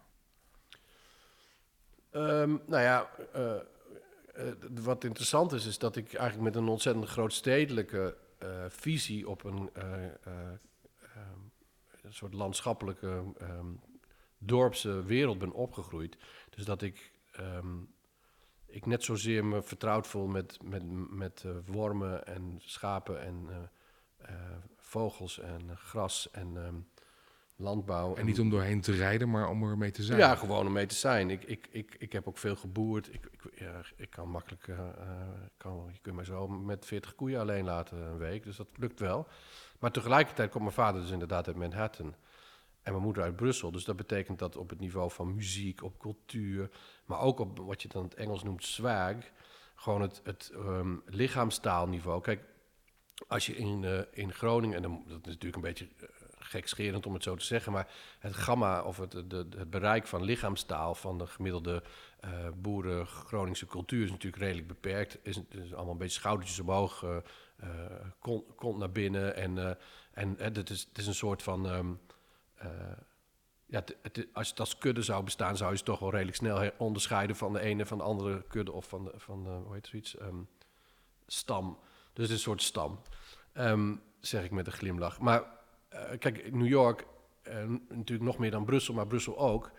Um, 2.11 2.61
nou 2.65 2.83
ja, 2.83 3.09
uh, 3.35 3.55
uh, 4.37 4.53
wat 4.83 5.03
interessant 5.03 5.51
is, 5.51 5.65
is 5.65 5.77
dat 5.77 5.95
ik 5.95 6.13
eigenlijk 6.13 6.53
met 6.53 6.63
een 6.63 6.69
ontzettend 6.69 7.05
grootstedelijke 7.05 8.17
uh, 8.43 8.65
visie 8.67 9.29
op 9.29 9.43
een, 9.43 9.69
een 12.01 12.13
soort 12.13 12.33
landschappelijke 12.33 13.23
um, 13.41 13.79
dorpse 14.37 15.03
wereld 15.03 15.37
ben 15.37 15.51
opgegroeid. 15.51 16.17
Dus 16.49 16.65
dat 16.65 16.81
ik, 16.81 17.11
ik 18.65 18.85
net 18.85 19.03
zozeer 19.03 19.45
me 19.45 19.61
vertrouwd 19.61 20.07
voel 20.07 20.27
met, 20.27 20.63
met, 20.63 20.83
met 21.11 21.45
wormen 21.65 22.25
en 22.25 22.59
schapen 22.63 23.21
en 23.21 23.69
vogels 24.77 25.39
en 25.39 25.77
gras 25.77 26.31
en 26.31 26.87
landbouw. 27.59 28.15
En 28.15 28.25
niet 28.25 28.39
om 28.39 28.49
doorheen 28.49 28.81
te 28.81 28.91
rijden, 28.91 29.29
maar 29.29 29.49
om 29.49 29.63
er 29.63 29.77
mee 29.77 29.91
te 29.91 30.03
zijn. 30.03 30.17
Ja, 30.17 30.35
gewoon 30.35 30.67
om 30.67 30.73
mee 30.73 30.85
te 30.85 30.95
zijn. 30.95 31.29
Ik, 31.29 31.43
ik, 31.43 31.67
ik, 31.71 31.95
ik 31.99 32.11
heb 32.11 32.27
ook 32.27 32.37
veel 32.37 32.55
geboerd. 32.55 33.13
Ik, 33.13 33.29
ik, 33.31 33.59
ja, 33.59 33.81
ik 33.95 34.09
kan 34.09 34.29
makkelijk, 34.29 34.67
uh, 34.67 34.79
kan, 35.57 35.89
je 35.91 35.99
kunt 36.01 36.15
mij 36.15 36.25
zo 36.25 36.47
met 36.47 36.85
40 36.85 37.15
koeien 37.15 37.39
alleen 37.39 37.63
laten 37.63 37.97
een 37.97 38.17
week, 38.17 38.43
dus 38.43 38.57
dat 38.57 38.67
lukt 38.75 38.99
wel. 38.99 39.27
Maar 39.79 39.91
tegelijkertijd 39.91 40.49
komt 40.49 40.63
mijn 40.63 40.75
vader 40.75 41.01
dus 41.01 41.11
inderdaad 41.11 41.47
uit 41.47 41.55
Manhattan 41.55 42.15
en 42.81 42.91
mijn 42.91 43.03
moeder 43.03 43.23
uit 43.23 43.35
Brussel. 43.35 43.71
Dus 43.71 43.83
dat 43.83 43.95
betekent 43.95 44.39
dat 44.39 44.55
op 44.55 44.69
het 44.69 44.79
niveau 44.79 45.11
van 45.11 45.35
muziek, 45.35 45.83
op 45.83 45.99
cultuur, 45.99 46.69
maar 47.05 47.19
ook 47.19 47.39
op 47.39 47.59
wat 47.59 47.81
je 47.81 47.87
dan 47.87 48.03
het 48.03 48.13
Engels 48.13 48.43
noemt 48.43 48.63
swag, 48.63 49.15
gewoon 49.75 50.01
het, 50.01 50.21
het 50.23 50.51
um, 50.55 51.01
lichaamstaalniveau. 51.05 52.21
Kijk, 52.21 52.43
als 53.27 53.45
je 53.45 53.55
in, 53.55 53.83
uh, 53.83 53.99
in 54.11 54.33
Groningen, 54.33 54.75
en 54.75 54.81
dan, 54.81 55.03
dat 55.07 55.19
is 55.19 55.33
natuurlijk 55.33 55.55
een 55.55 55.61
beetje 55.61 55.87
gekscherend 56.39 57.05
om 57.05 57.13
het 57.13 57.23
zo 57.23 57.35
te 57.35 57.45
zeggen, 57.45 57.71
maar 57.71 57.87
het 58.19 58.35
gamma 58.35 58.83
of 58.83 58.97
het, 58.97 59.11
de, 59.11 59.47
het 59.57 59.69
bereik 59.69 60.07
van 60.07 60.23
lichaamstaal 60.23 60.95
van 60.95 61.17
de 61.17 61.27
gemiddelde 61.27 61.83
uh, 62.25 62.29
boeren 62.55 63.07
Groningse 63.07 63.65
cultuur 63.65 64.03
is 64.03 64.11
natuurlijk 64.11 64.43
redelijk 64.43 64.67
beperkt. 64.67 65.17
Is, 65.21 65.41
is 65.49 65.73
allemaal 65.73 65.91
een 65.91 65.97
beetje 65.97 66.19
schoudertjes 66.19 66.59
omhoog, 66.59 67.03
uh, 67.03 67.17
kont, 68.55 68.77
naar 68.77 68.91
binnen 68.91 69.35
en, 69.35 69.79
en 70.13 70.35
het, 70.37 70.69
is, 70.69 70.85
het 70.89 70.97
is 70.97 71.07
een 71.07 71.13
soort 71.13 71.43
van. 71.43 71.65
Um, 71.65 71.99
ja, 73.69 73.83
het, 74.01 74.27
als 74.33 74.49
het 74.49 74.59
als 74.59 74.77
kudde 74.77 75.01
zou 75.01 75.23
bestaan, 75.23 75.57
zou 75.57 75.69
je 75.69 75.75
het 75.75 75.85
toch 75.85 75.99
wel 75.99 76.11
redelijk 76.11 76.37
snel 76.37 76.71
onderscheiden 76.77 77.35
van 77.35 77.53
de 77.53 77.59
ene 77.59 77.85
van 77.85 77.97
de 77.97 78.03
andere 78.03 78.43
kudde 78.47 78.71
of 78.71 78.87
van 78.87 79.03
de, 79.03 79.11
van 79.15 79.43
de, 79.43 79.49
hoe 79.49 79.73
heet 79.73 79.87
zoiets, 79.87 80.21
um, 80.21 80.47
stam. 81.27 81.79
Dus 82.13 82.23
het 82.23 82.29
is 82.29 82.31
een 82.31 82.39
soort 82.39 82.61
stam, 82.61 82.99
um, 83.53 84.01
zeg 84.19 84.43
ik 84.43 84.51
met 84.51 84.67
een 84.67 84.73
glimlach. 84.73 85.19
Maar 85.19 85.43
uh, 85.93 85.99
kijk, 86.19 86.53
New 86.53 86.67
York, 86.67 87.05
uh, 87.47 87.53
natuurlijk 87.89 88.21
nog 88.21 88.37
meer 88.37 88.51
dan 88.51 88.65
Brussel, 88.65 88.93
maar 88.93 89.07
Brussel 89.07 89.37
ook. 89.37 89.71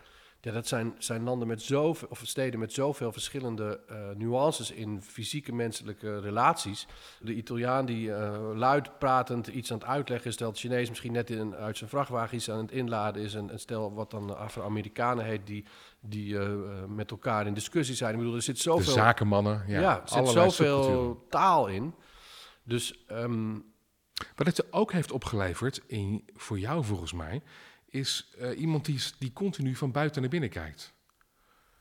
Ja, 0.43 0.51
dat 0.51 0.67
zijn, 0.67 0.95
zijn 0.97 1.23
landen 1.23 1.47
met 1.47 1.61
zoveel, 1.61 2.07
of 2.11 2.21
steden 2.23 2.59
met 2.59 2.73
zoveel 2.73 3.11
verschillende 3.11 3.79
uh, 3.89 3.97
nuances 4.15 4.71
in 4.71 5.01
fysieke 5.01 5.53
menselijke 5.53 6.19
relaties. 6.19 6.87
De 7.19 7.33
Italiaan 7.33 7.85
die 7.85 8.11
luid 8.55 8.99
pratend 8.99 9.47
iets 9.47 9.71
aan 9.71 9.77
het 9.77 9.87
uitleggen 9.87 10.27
is, 10.29 10.35
terwijl 10.35 10.57
het 10.57 10.65
Chinees 10.65 10.89
misschien 10.89 11.11
net 11.11 11.29
in, 11.29 11.55
uit 11.55 11.77
zijn 11.77 11.89
vrachtwagen 11.89 12.35
iets 12.35 12.49
aan 12.49 12.57
het 12.57 12.71
inladen 12.71 13.21
is. 13.21 13.33
En, 13.33 13.49
en 13.49 13.59
stel 13.59 13.93
wat 13.93 14.11
dan 14.11 14.37
Afro-Amerikanen 14.37 15.25
heet, 15.25 15.47
die, 15.47 15.65
die 15.99 16.37
met 16.87 17.11
elkaar 17.11 17.47
in 17.47 17.53
discussie 17.53 17.95
zijn. 17.95 18.11
Ik 18.11 18.17
bedoel, 18.17 18.35
er 18.35 18.41
zit 18.41 18.59
zoveel... 18.59 18.93
De 18.93 18.99
zakenmannen, 18.99 19.63
ja. 19.67 19.79
ja 19.79 20.01
er 20.01 20.09
zit 20.09 20.27
zoveel 20.27 21.25
taal 21.29 21.67
in. 21.67 21.93
Dus 22.63 23.05
um, 23.11 23.70
wat 24.35 24.47
het 24.47 24.73
ook 24.73 24.91
heeft 24.91 25.11
opgeleverd, 25.11 25.81
in, 25.87 26.29
voor 26.33 26.59
jou 26.59 26.83
volgens 26.83 27.13
mij, 27.13 27.41
is 27.85 28.33
uh, 28.39 28.59
iemand 28.59 28.85
die, 28.85 28.99
die 29.19 29.33
continu 29.33 29.75
van 29.75 29.91
buiten 29.91 30.21
naar 30.21 30.29
binnen 30.29 30.49
kijkt. 30.49 30.93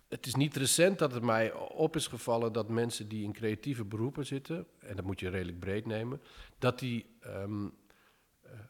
Het 0.09 0.27
is 0.27 0.35
niet 0.35 0.57
recent 0.57 0.99
dat 0.99 1.12
het 1.12 1.23
mij 1.23 1.53
op 1.55 1.97
is 1.97 2.07
gevallen 2.07 2.53
dat 2.53 2.69
mensen 2.69 3.09
die 3.09 3.25
in 3.25 3.33
creatieve 3.33 3.85
beroepen 3.85 4.27
zitten, 4.27 4.66
en 4.79 4.97
dat 4.97 5.05
moet 5.05 5.21
je 5.21 5.29
redelijk 5.29 5.59
breed 5.59 5.87
nemen, 5.87 6.21
dat 6.59 6.79
die 6.79 7.07
um, 7.27 7.75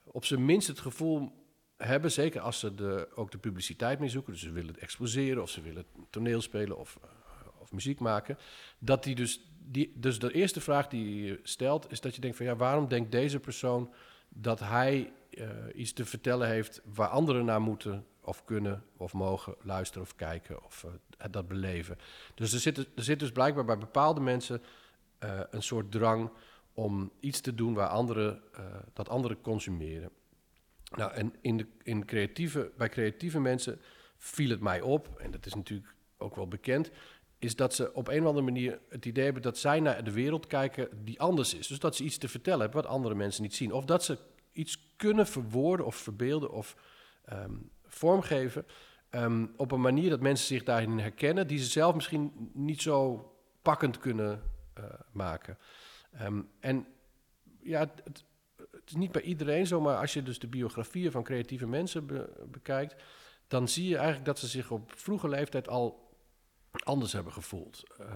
op 0.05 0.25
zijn 0.25 0.45
minst 0.45 0.69
het 0.69 0.81
gevoel 0.81 1.33
hebben, 1.77 2.13
zeker 2.13 2.41
als 2.41 2.59
ze 2.59 2.75
de, 2.75 3.09
ook 3.15 3.31
de 3.31 3.39
publiciteit 3.39 3.99
mee 3.99 4.09
zoeken, 4.09 4.33
dus 4.33 4.43
ze 4.43 4.51
willen 4.51 4.73
het 4.73 4.83
exposeren 4.83 5.43
of 5.43 5.51
ze 5.51 5.61
willen 5.61 5.85
toneel 6.11 6.41
spelen 6.41 6.79
of, 6.79 6.99
uh, 7.05 7.11
of 7.59 7.73
muziek 7.73 7.99
maken, 7.99 8.39
dat 8.79 9.05
die 9.05 9.15
dus 9.15 9.41
die, 9.73 9.93
dus 9.95 10.19
de 10.19 10.33
eerste 10.33 10.61
vraag 10.61 10.89
die 10.89 11.25
je 11.25 11.41
stelt 11.43 11.91
is 11.93 12.01
dat 12.01 12.15
je 12.15 12.21
denkt 12.21 12.37
van 12.37 12.47
ja, 12.47 12.57
waarom 12.57 12.89
denkt 12.89 13.13
deze 13.13 13.41
persoon 13.41 13.93
dat 14.29 14.61
hij 14.61 15.13
uh, 15.31 15.49
iets 15.75 15.93
te 15.93 16.05
vertellen 16.05 16.49
heeft 16.49 16.81
waar 16.85 17.09
anderen 17.09 17.45
naar 17.45 17.61
moeten 17.61 18.07
of 18.21 18.45
kunnen 18.45 18.85
of 18.97 19.13
mogen 19.13 19.55
luisteren 19.63 20.03
of 20.03 20.15
kijken 20.15 20.65
of 20.65 20.87
uh, 20.87 21.25
dat 21.31 21.49
beleven. 21.49 21.99
Dus 22.35 22.53
er 22.53 22.61
zit, 22.61 22.79
er 22.79 22.87
zit 22.95 23.19
dus 23.19 23.33
blijkbaar 23.33 23.65
bij 23.65 23.79
bepaalde 23.79 24.21
mensen 24.21 24.63
uh, 25.25 25.41
een 25.51 25.63
soort 25.63 25.91
drang 25.91 26.31
om 26.73 27.13
iets 27.21 27.41
te 27.41 27.55
doen 27.55 27.75
waar 27.75 27.89
anderen, 27.89 28.43
dat 28.93 29.09
anderen 29.09 29.41
consumeren. 29.41 30.11
Nou, 30.97 31.13
en 31.13 31.35
in 31.41 31.57
de, 31.57 31.67
in 31.83 32.05
creatieve, 32.05 32.73
bij 32.77 32.89
creatieve 32.89 33.41
mensen 33.41 33.81
viel 34.17 34.51
het 34.51 34.61
mij 34.61 34.81
op, 34.81 35.19
en 35.19 35.31
dat 35.31 35.47
is 35.47 35.55
natuurlijk 35.55 35.95
ook 36.19 36.37
wel 36.37 36.49
bekend, 36.49 36.91
is 37.41 37.57
dat 37.57 37.75
ze 37.75 37.93
op 37.93 38.09
een 38.09 38.21
of 38.21 38.27
andere 38.27 38.45
manier 38.45 38.81
het 38.89 39.07
idee 39.07 39.25
hebben 39.25 39.43
dat 39.43 39.59
zij 39.59 39.81
naar 39.81 40.05
de 40.05 40.13
wereld 40.13 40.47
kijken 40.47 41.05
die 41.05 41.21
anders 41.21 41.55
is. 41.55 41.67
Dus 41.67 41.79
dat 41.79 41.97
ze 41.97 42.05
iets 42.05 42.19
te 42.19 42.29
vertellen 42.29 42.61
hebben 42.61 42.83
wat 42.83 42.91
andere 42.91 43.15
mensen 43.15 43.43
niet 43.43 43.55
zien. 43.55 43.73
Of 43.73 43.85
dat 43.85 44.05
ze 44.05 44.19
iets 44.53 44.95
kunnen 44.97 45.27
verwoorden 45.27 45.87
of 45.87 45.97
verbeelden 45.97 46.51
of 46.51 46.77
um, 47.33 47.71
vormgeven 47.85 48.67
um, 49.11 49.53
op 49.57 49.73
een 49.73 49.81
manier 49.81 50.11
dat 50.11 50.21
mensen 50.21 50.47
zich 50.47 50.63
daarin 50.63 50.99
herkennen, 50.99 51.47
die 51.47 51.59
ze 51.59 51.71
zelf 51.71 51.95
misschien 51.95 52.51
niet 52.53 52.83
zo 52.83 53.33
pakkend 53.63 53.99
kunnen 53.99 54.43
uh, 54.79 54.85
maken. 55.13 55.59
Um, 56.23 56.49
en 56.61 56.87
ja, 57.63 57.81
het, 57.81 58.03
het, 58.05 58.25
is 58.87 58.95
niet 58.95 59.13
bij 59.13 59.23
iedereen 59.23 59.67
zo, 59.67 59.81
maar 59.81 59.97
als 59.97 60.13
je 60.13 60.23
dus 60.23 60.39
de 60.39 60.49
biografieën 60.49 61.11
van 61.11 61.23
creatieve 61.23 61.67
mensen 61.67 62.07
be, 62.07 62.47
bekijkt, 62.51 63.03
dan 63.49 63.69
zie 63.69 63.89
je 63.89 63.97
eigenlijk 63.97 64.27
dat 64.27 64.39
ze 64.39 64.47
zich 64.47 64.71
op 64.71 64.93
vroege 64.95 65.29
leeftijd 65.29 65.69
al 65.69 66.10
anders 66.73 67.13
hebben 67.13 67.33
gevoeld. 67.33 67.83
Uh, 68.01 68.07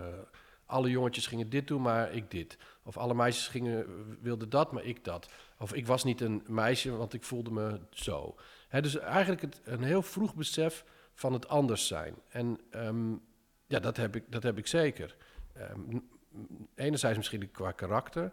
alle 0.67 0.91
jongetjes 0.91 1.27
gingen 1.27 1.49
dit 1.49 1.67
doen, 1.67 1.83
maar 1.83 2.13
ik 2.13 2.31
dit. 2.31 2.59
Of 2.83 2.97
alle 2.97 3.15
meisjes 3.15 3.49
gingen, 3.49 3.87
wilden 4.21 4.51
dat, 4.51 4.73
maar 4.73 4.85
ik 4.85 5.05
dat. 5.05 5.29
Of 5.59 5.75
ik 5.75 5.87
was 5.87 6.05
niet 6.05 6.21
een 6.21 6.43
meisje, 6.47 6.97
want 6.97 7.15
ik 7.15 7.25
voelde 7.25 7.51
me 7.51 7.81
zo. 7.91 8.37
Dus 8.71 8.99
eigenlijk 8.99 9.41
het, 9.41 9.61
een 9.65 9.83
heel 9.83 10.03
vroeg 10.03 10.35
besef 10.35 10.85
van 11.15 11.33
het 11.33 11.49
anders 11.49 11.87
zijn. 11.87 12.15
En 12.29 12.61
um, 12.71 13.23
Ja, 13.67 13.81
dat 13.81 13.97
heb 13.97 14.17
ik, 14.17 14.25
dat 14.29 14.43
heb 14.43 14.59
ik 14.59 14.67
zeker. 14.67 15.17
Ehm, 15.53 15.99
enerzijds 16.75 17.17
misschien 17.17 17.51
qua 17.51 17.73
karakter, 17.73 18.33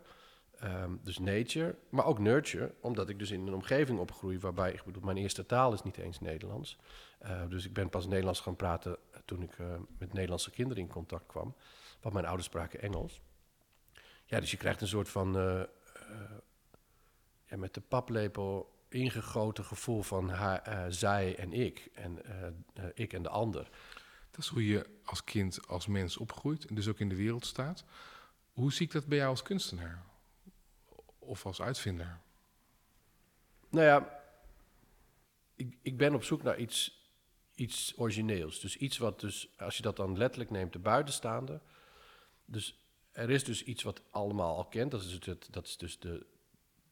ehm, 0.60 0.92
dus 1.04 1.20
nature, 1.20 1.76
maar 1.90 2.06
ook 2.06 2.20
nurture, 2.20 2.74
omdat 2.82 3.10
ik 3.10 3.20
dus 3.20 3.32
in 3.32 3.48
een 3.48 3.54
omgeving 3.54 4.00
opgroei 4.00 4.40
waarbij, 4.40 4.72
ik 4.72 4.84
bedoel, 4.84 5.04
mijn 5.04 5.18
eerste 5.18 5.46
taal 5.46 5.74
is 5.74 5.84
niet 5.84 5.98
eens 5.98 6.20
Nederlands. 6.20 6.78
Uh, 7.24 7.42
dus 7.50 7.66
ik 7.66 7.74
ben 7.74 7.90
pas 7.90 8.08
Nederlands 8.08 8.40
gaan 8.40 8.56
praten 8.56 8.98
toen 9.26 9.42
ik 9.42 9.58
uh, 9.58 9.76
met 9.98 10.14
Nederlandse 10.14 10.52
kinderen 10.52 10.84
in 10.84 10.90
contact 10.90 11.26
kwam, 11.26 11.56
want 12.02 12.14
mijn 12.14 12.26
ouders 12.26 12.48
spraken 12.48 12.82
Engels. 12.82 13.22
Ja, 14.26 14.40
dus 14.40 14.52
je 14.52 14.58
krijgt 14.58 14.82
een 14.82 14.88
soort 14.88 15.10
van 15.10 15.38
uh, 15.38 15.64
ja, 17.46 17.58
met 17.58 17.74
de 17.74 17.82
paplepel 17.82 18.80
ingegoten 18.90 19.66
gevoel 19.66 20.02
van 20.02 20.30
haar, 20.30 20.94
zij 20.94 21.38
en 21.38 21.54
ik 21.54 21.90
en 21.94 22.20
ik 22.94 23.14
en 23.14 23.24
de 23.24 23.30
ander. 23.30 23.70
Dat 24.32 24.40
is 24.40 24.48
hoe 24.48 24.68
je 24.68 24.90
als 25.04 25.24
kind, 25.24 25.68
als 25.68 25.88
mens 25.88 26.18
opgroeit 26.18 26.66
en 26.66 26.76
dus 26.76 26.88
ook 26.88 27.00
in 27.00 27.10
de 27.10 27.16
wereld 27.16 27.46
staat. 27.46 27.84
Hoe 28.52 28.74
zie 28.74 28.86
ik 28.86 28.92
dat 28.92 29.06
bij 29.06 29.18
jou 29.18 29.30
als 29.30 29.42
kunstenaar? 29.42 30.04
Of 31.20 31.46
als 31.46 31.62
uitvinder? 31.62 32.20
Nou 33.70 33.86
ja, 33.86 34.22
ik, 35.56 35.78
ik 35.82 35.98
ben 35.98 36.16
op 36.16 36.24
zoek 36.24 36.44
naar 36.44 36.58
iets, 36.58 37.01
iets 37.62 37.94
origineels. 37.98 38.60
Dus 38.60 38.78
iets 38.78 38.98
wat 38.98 39.20
dus, 39.20 39.50
als 39.58 39.78
je 39.78 39.82
dat 39.82 39.96
dan 39.96 40.18
letterlijk 40.18 40.50
neemt, 40.50 40.74
de 40.74 40.80
buitenstaande. 40.80 41.62
Dus 42.46 42.80
er 43.12 43.30
is 43.30 43.44
dus 43.44 43.64
iets 43.64 43.84
wat 43.84 44.02
allemaal 44.10 44.56
al 44.56 44.66
kent. 44.66 44.92
Dat 44.92 45.02
is, 45.02 45.20
dat 45.50 45.66
is 45.66 45.78
dus 45.78 46.00
de, 46.00 46.26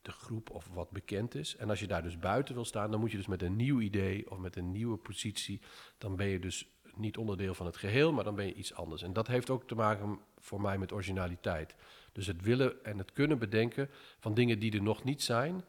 de 0.01 0.11
groep 0.11 0.49
of 0.49 0.67
wat 0.73 0.89
bekend 0.89 1.35
is. 1.35 1.55
En 1.55 1.69
als 1.69 1.79
je 1.79 1.87
daar 1.87 2.03
dus 2.03 2.19
buiten 2.19 2.55
wil 2.55 2.65
staan, 2.65 2.91
dan 2.91 2.99
moet 2.99 3.11
je 3.11 3.17
dus 3.17 3.27
met 3.27 3.41
een 3.41 3.55
nieuw 3.55 3.79
idee 3.79 4.31
of 4.31 4.37
met 4.37 4.55
een 4.55 4.71
nieuwe 4.71 4.97
positie, 4.97 5.61
dan 5.97 6.15
ben 6.15 6.27
je 6.27 6.39
dus 6.39 6.67
niet 6.95 7.17
onderdeel 7.17 7.53
van 7.53 7.65
het 7.65 7.77
geheel, 7.77 8.13
maar 8.13 8.23
dan 8.23 8.35
ben 8.35 8.45
je 8.45 8.53
iets 8.53 8.73
anders. 8.73 9.01
En 9.01 9.13
dat 9.13 9.27
heeft 9.27 9.49
ook 9.49 9.67
te 9.67 9.75
maken 9.75 10.19
voor 10.39 10.61
mij 10.61 10.77
met 10.77 10.91
originaliteit. 10.91 11.75
Dus 12.11 12.27
het 12.27 12.41
willen 12.41 12.83
en 12.83 12.97
het 12.97 13.13
kunnen 13.13 13.39
bedenken 13.39 13.89
van 14.19 14.33
dingen 14.33 14.59
die 14.59 14.73
er 14.73 14.81
nog 14.81 15.03
niet 15.03 15.23
zijn. 15.23 15.63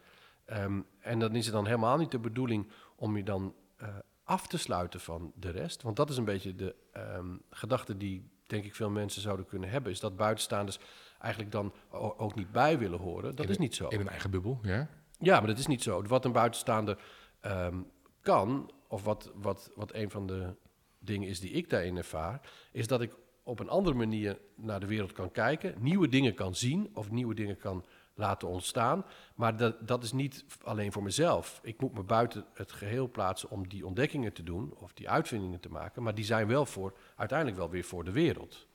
Ehm, 0.44 0.80
en 0.98 1.18
dan 1.18 1.34
is 1.34 1.44
het 1.44 1.54
dan 1.54 1.66
helemaal 1.66 1.98
niet 1.98 2.10
de 2.10 2.18
bedoeling 2.18 2.70
om 2.96 3.16
je 3.16 3.22
dan 3.22 3.54
uh, 3.82 3.88
af 4.30 4.46
te 4.46 4.58
sluiten 4.58 5.00
van 5.00 5.32
de 5.34 5.50
rest. 5.50 5.82
Want 5.82 5.96
dat 5.96 6.10
is 6.10 6.16
een 6.16 6.24
beetje 6.24 6.54
de 6.54 6.74
um, 7.16 7.42
gedachte 7.50 7.96
die, 7.96 8.30
denk 8.46 8.64
ik, 8.64 8.74
veel 8.74 8.90
mensen 8.90 9.22
zouden 9.22 9.46
kunnen 9.46 9.70
hebben. 9.70 9.92
Is 9.92 10.00
dat 10.00 10.16
buitenstaanders 10.16 10.78
eigenlijk 11.18 11.52
dan 11.52 11.72
ook 12.16 12.34
niet 12.34 12.52
bij 12.52 12.78
willen 12.78 12.98
horen. 12.98 13.36
Dat 13.36 13.48
is 13.48 13.58
niet 13.58 13.74
zo. 13.74 13.88
In 13.88 14.00
een 14.00 14.08
eigen 14.08 14.30
bubbel, 14.30 14.58
ja? 14.62 14.88
Ja, 15.18 15.38
maar 15.38 15.46
dat 15.46 15.58
is 15.58 15.66
niet 15.66 15.82
zo. 15.82 16.02
Wat 16.02 16.24
een 16.24 16.32
buitenstaander 16.32 16.98
um, 17.46 17.86
kan, 18.20 18.70
of 18.88 19.04
wat, 19.04 19.32
wat, 19.34 19.70
wat 19.74 19.94
een 19.94 20.10
van 20.10 20.26
de 20.26 20.54
dingen 20.98 21.28
is 21.28 21.40
die 21.40 21.50
ik 21.50 21.70
daarin 21.70 21.96
ervaar, 21.96 22.40
is 22.72 22.86
dat 22.86 23.00
ik 23.00 23.16
op 23.42 23.60
een 23.60 23.68
andere 23.68 23.96
manier 23.96 24.38
naar 24.56 24.80
de 24.80 24.86
wereld 24.86 25.12
kan 25.12 25.30
kijken, 25.30 25.74
nieuwe 25.78 26.08
dingen 26.08 26.34
kan 26.34 26.54
zien 26.54 26.90
of 26.94 27.10
nieuwe 27.10 27.34
dingen 27.34 27.56
kan 27.56 27.84
laten 28.14 28.48
ontstaan. 28.48 29.04
Maar 29.34 29.56
dat, 29.56 29.88
dat 29.88 30.02
is 30.02 30.12
niet 30.12 30.44
alleen 30.62 30.92
voor 30.92 31.02
mezelf. 31.02 31.60
Ik 31.62 31.80
moet 31.80 31.94
me 31.94 32.02
buiten 32.02 32.44
het 32.54 32.72
geheel 32.72 33.10
plaatsen 33.10 33.50
om 33.50 33.68
die 33.68 33.86
ontdekkingen 33.86 34.32
te 34.32 34.42
doen 34.42 34.74
of 34.76 34.92
die 34.92 35.10
uitvindingen 35.10 35.60
te 35.60 35.70
maken, 35.70 36.02
maar 36.02 36.14
die 36.14 36.24
zijn 36.24 36.46
wel 36.46 36.66
voor, 36.66 36.96
uiteindelijk 37.16 37.58
wel 37.58 37.70
weer 37.70 37.84
voor 37.84 38.04
de 38.04 38.12
wereld. 38.12 38.66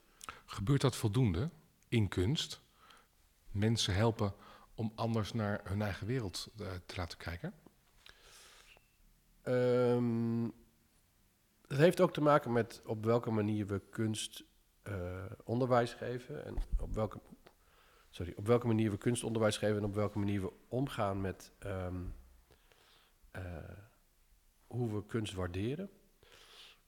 Gebeurt 0.46 0.80
dat 0.80 0.96
voldoende 0.96 1.50
in 1.88 2.08
kunst? 2.08 2.60
Mensen 3.50 3.94
helpen 3.94 4.34
om 4.74 4.92
anders 4.94 5.32
naar 5.32 5.60
hun 5.64 5.82
eigen 5.82 6.06
wereld 6.06 6.48
uh, 6.60 6.66
te 6.86 6.96
laten 6.96 7.18
kijken? 7.18 7.54
Um, 9.42 10.52
het 11.66 11.78
heeft 11.78 12.00
ook 12.00 12.12
te 12.12 12.20
maken 12.20 12.52
met 12.52 12.82
op 12.84 13.04
welke 13.04 13.30
manier 13.30 13.66
we 13.66 13.80
kunst 13.90 14.44
uh, 14.88 15.24
onderwijs 15.44 15.94
geven 15.94 16.44
en 16.44 16.56
op 16.80 16.94
welke, 16.94 17.20
sorry, 18.16 18.32
op 18.36 18.46
welke 18.46 18.66
manier 18.66 18.90
we 18.90 18.96
kunstonderwijs 18.96 19.56
geven 19.56 19.76
en 19.76 19.84
op 19.84 19.94
welke 19.94 20.18
manier 20.18 20.40
we 20.40 20.52
omgaan 20.68 21.20
met 21.20 21.52
um, 21.66 22.14
uh, 23.36 23.42
hoe 24.66 24.94
we 24.94 25.06
kunst 25.06 25.34
waarderen. 25.34 25.90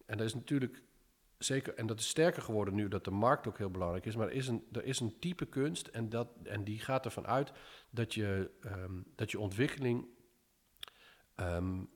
En 0.07 0.17
dat 0.17 0.27
is 0.27 0.35
natuurlijk 0.35 0.83
zeker, 1.38 1.75
en 1.75 1.87
dat 1.87 1.99
is 1.99 2.09
sterker 2.09 2.43
geworden 2.43 2.75
nu 2.75 2.88
dat 2.88 3.05
de 3.05 3.11
markt 3.11 3.47
ook 3.47 3.59
heel 3.59 3.71
belangrijk 3.71 4.07
is, 4.07 4.17
maar 4.17 4.27
er 4.27 4.33
is 4.33 4.49
een, 4.49 4.67
er 4.73 4.85
is 4.85 5.01
een 5.01 5.19
type 5.19 5.47
kunst 5.47 5.87
en, 5.87 6.09
dat, 6.09 6.29
en 6.43 6.64
die 6.64 6.79
gaat 6.79 7.05
ervan 7.05 7.27
uit 7.27 7.53
dat 7.91 8.14
je, 8.14 8.51
um, 8.64 9.05
dat 9.14 9.31
je 9.31 9.41
ontwikkeling 9.41 10.07
um, 11.37 11.91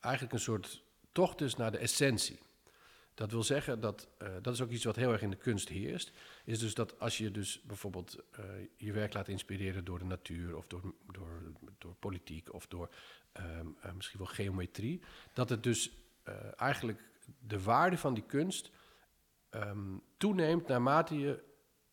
eigenlijk 0.00 0.34
een 0.34 0.40
soort 0.40 0.84
tocht 1.12 1.40
is 1.40 1.56
naar 1.56 1.70
de 1.70 1.78
essentie. 1.78 2.38
Dat 3.20 3.30
wil 3.30 3.42
zeggen 3.42 3.80
dat, 3.80 4.08
uh, 4.22 4.28
dat 4.42 4.54
is 4.54 4.60
ook 4.60 4.70
iets 4.70 4.84
wat 4.84 4.96
heel 4.96 5.12
erg 5.12 5.22
in 5.22 5.30
de 5.30 5.36
kunst 5.36 5.68
heerst. 5.68 6.12
Is 6.44 6.58
dus 6.58 6.74
dat 6.74 7.00
als 7.00 7.18
je 7.18 7.30
dus 7.30 7.62
bijvoorbeeld 7.62 8.18
uh, 8.38 8.44
je 8.76 8.92
werk 8.92 9.14
laat 9.14 9.28
inspireren 9.28 9.84
door 9.84 9.98
de 9.98 10.04
natuur 10.04 10.56
of 10.56 10.66
door, 10.66 10.94
door, 11.12 11.42
door 11.78 11.94
politiek 11.94 12.54
of 12.54 12.66
door 12.66 12.90
um, 13.32 13.76
uh, 13.84 13.92
misschien 13.92 14.18
wel 14.18 14.28
geometrie, 14.28 15.00
dat 15.32 15.48
het 15.48 15.62
dus 15.62 15.92
eigenlijk 16.56 17.02
de 17.38 17.62
waarde 17.62 17.98
van 17.98 18.14
die 18.14 18.26
kunst 18.26 18.70
um, 19.50 20.02
toeneemt 20.16 20.66
naarmate 20.66 21.18
je 21.18 21.42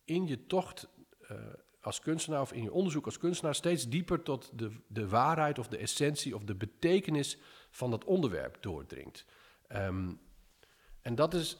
in 0.04 0.26
je 0.26 0.46
tocht 0.46 0.88
als 1.80 2.00
kunstenaar 2.00 2.40
of 2.40 2.52
in 2.52 2.62
je 2.62 2.72
onderzoek 2.72 3.04
als 3.04 3.18
kunstenaar 3.18 3.54
steeds 3.54 3.88
dieper 3.88 4.22
tot 4.22 4.58
de, 4.58 4.70
de 4.86 5.08
waarheid 5.08 5.58
of 5.58 5.68
de 5.68 5.78
essentie 5.78 6.34
of 6.34 6.44
de 6.44 6.54
betekenis 6.54 7.38
van 7.70 7.90
dat 7.90 8.04
onderwerp 8.04 8.56
doordringt. 8.60 9.24
Um, 9.72 10.20
en 11.08 11.14
dat 11.14 11.34
is, 11.34 11.56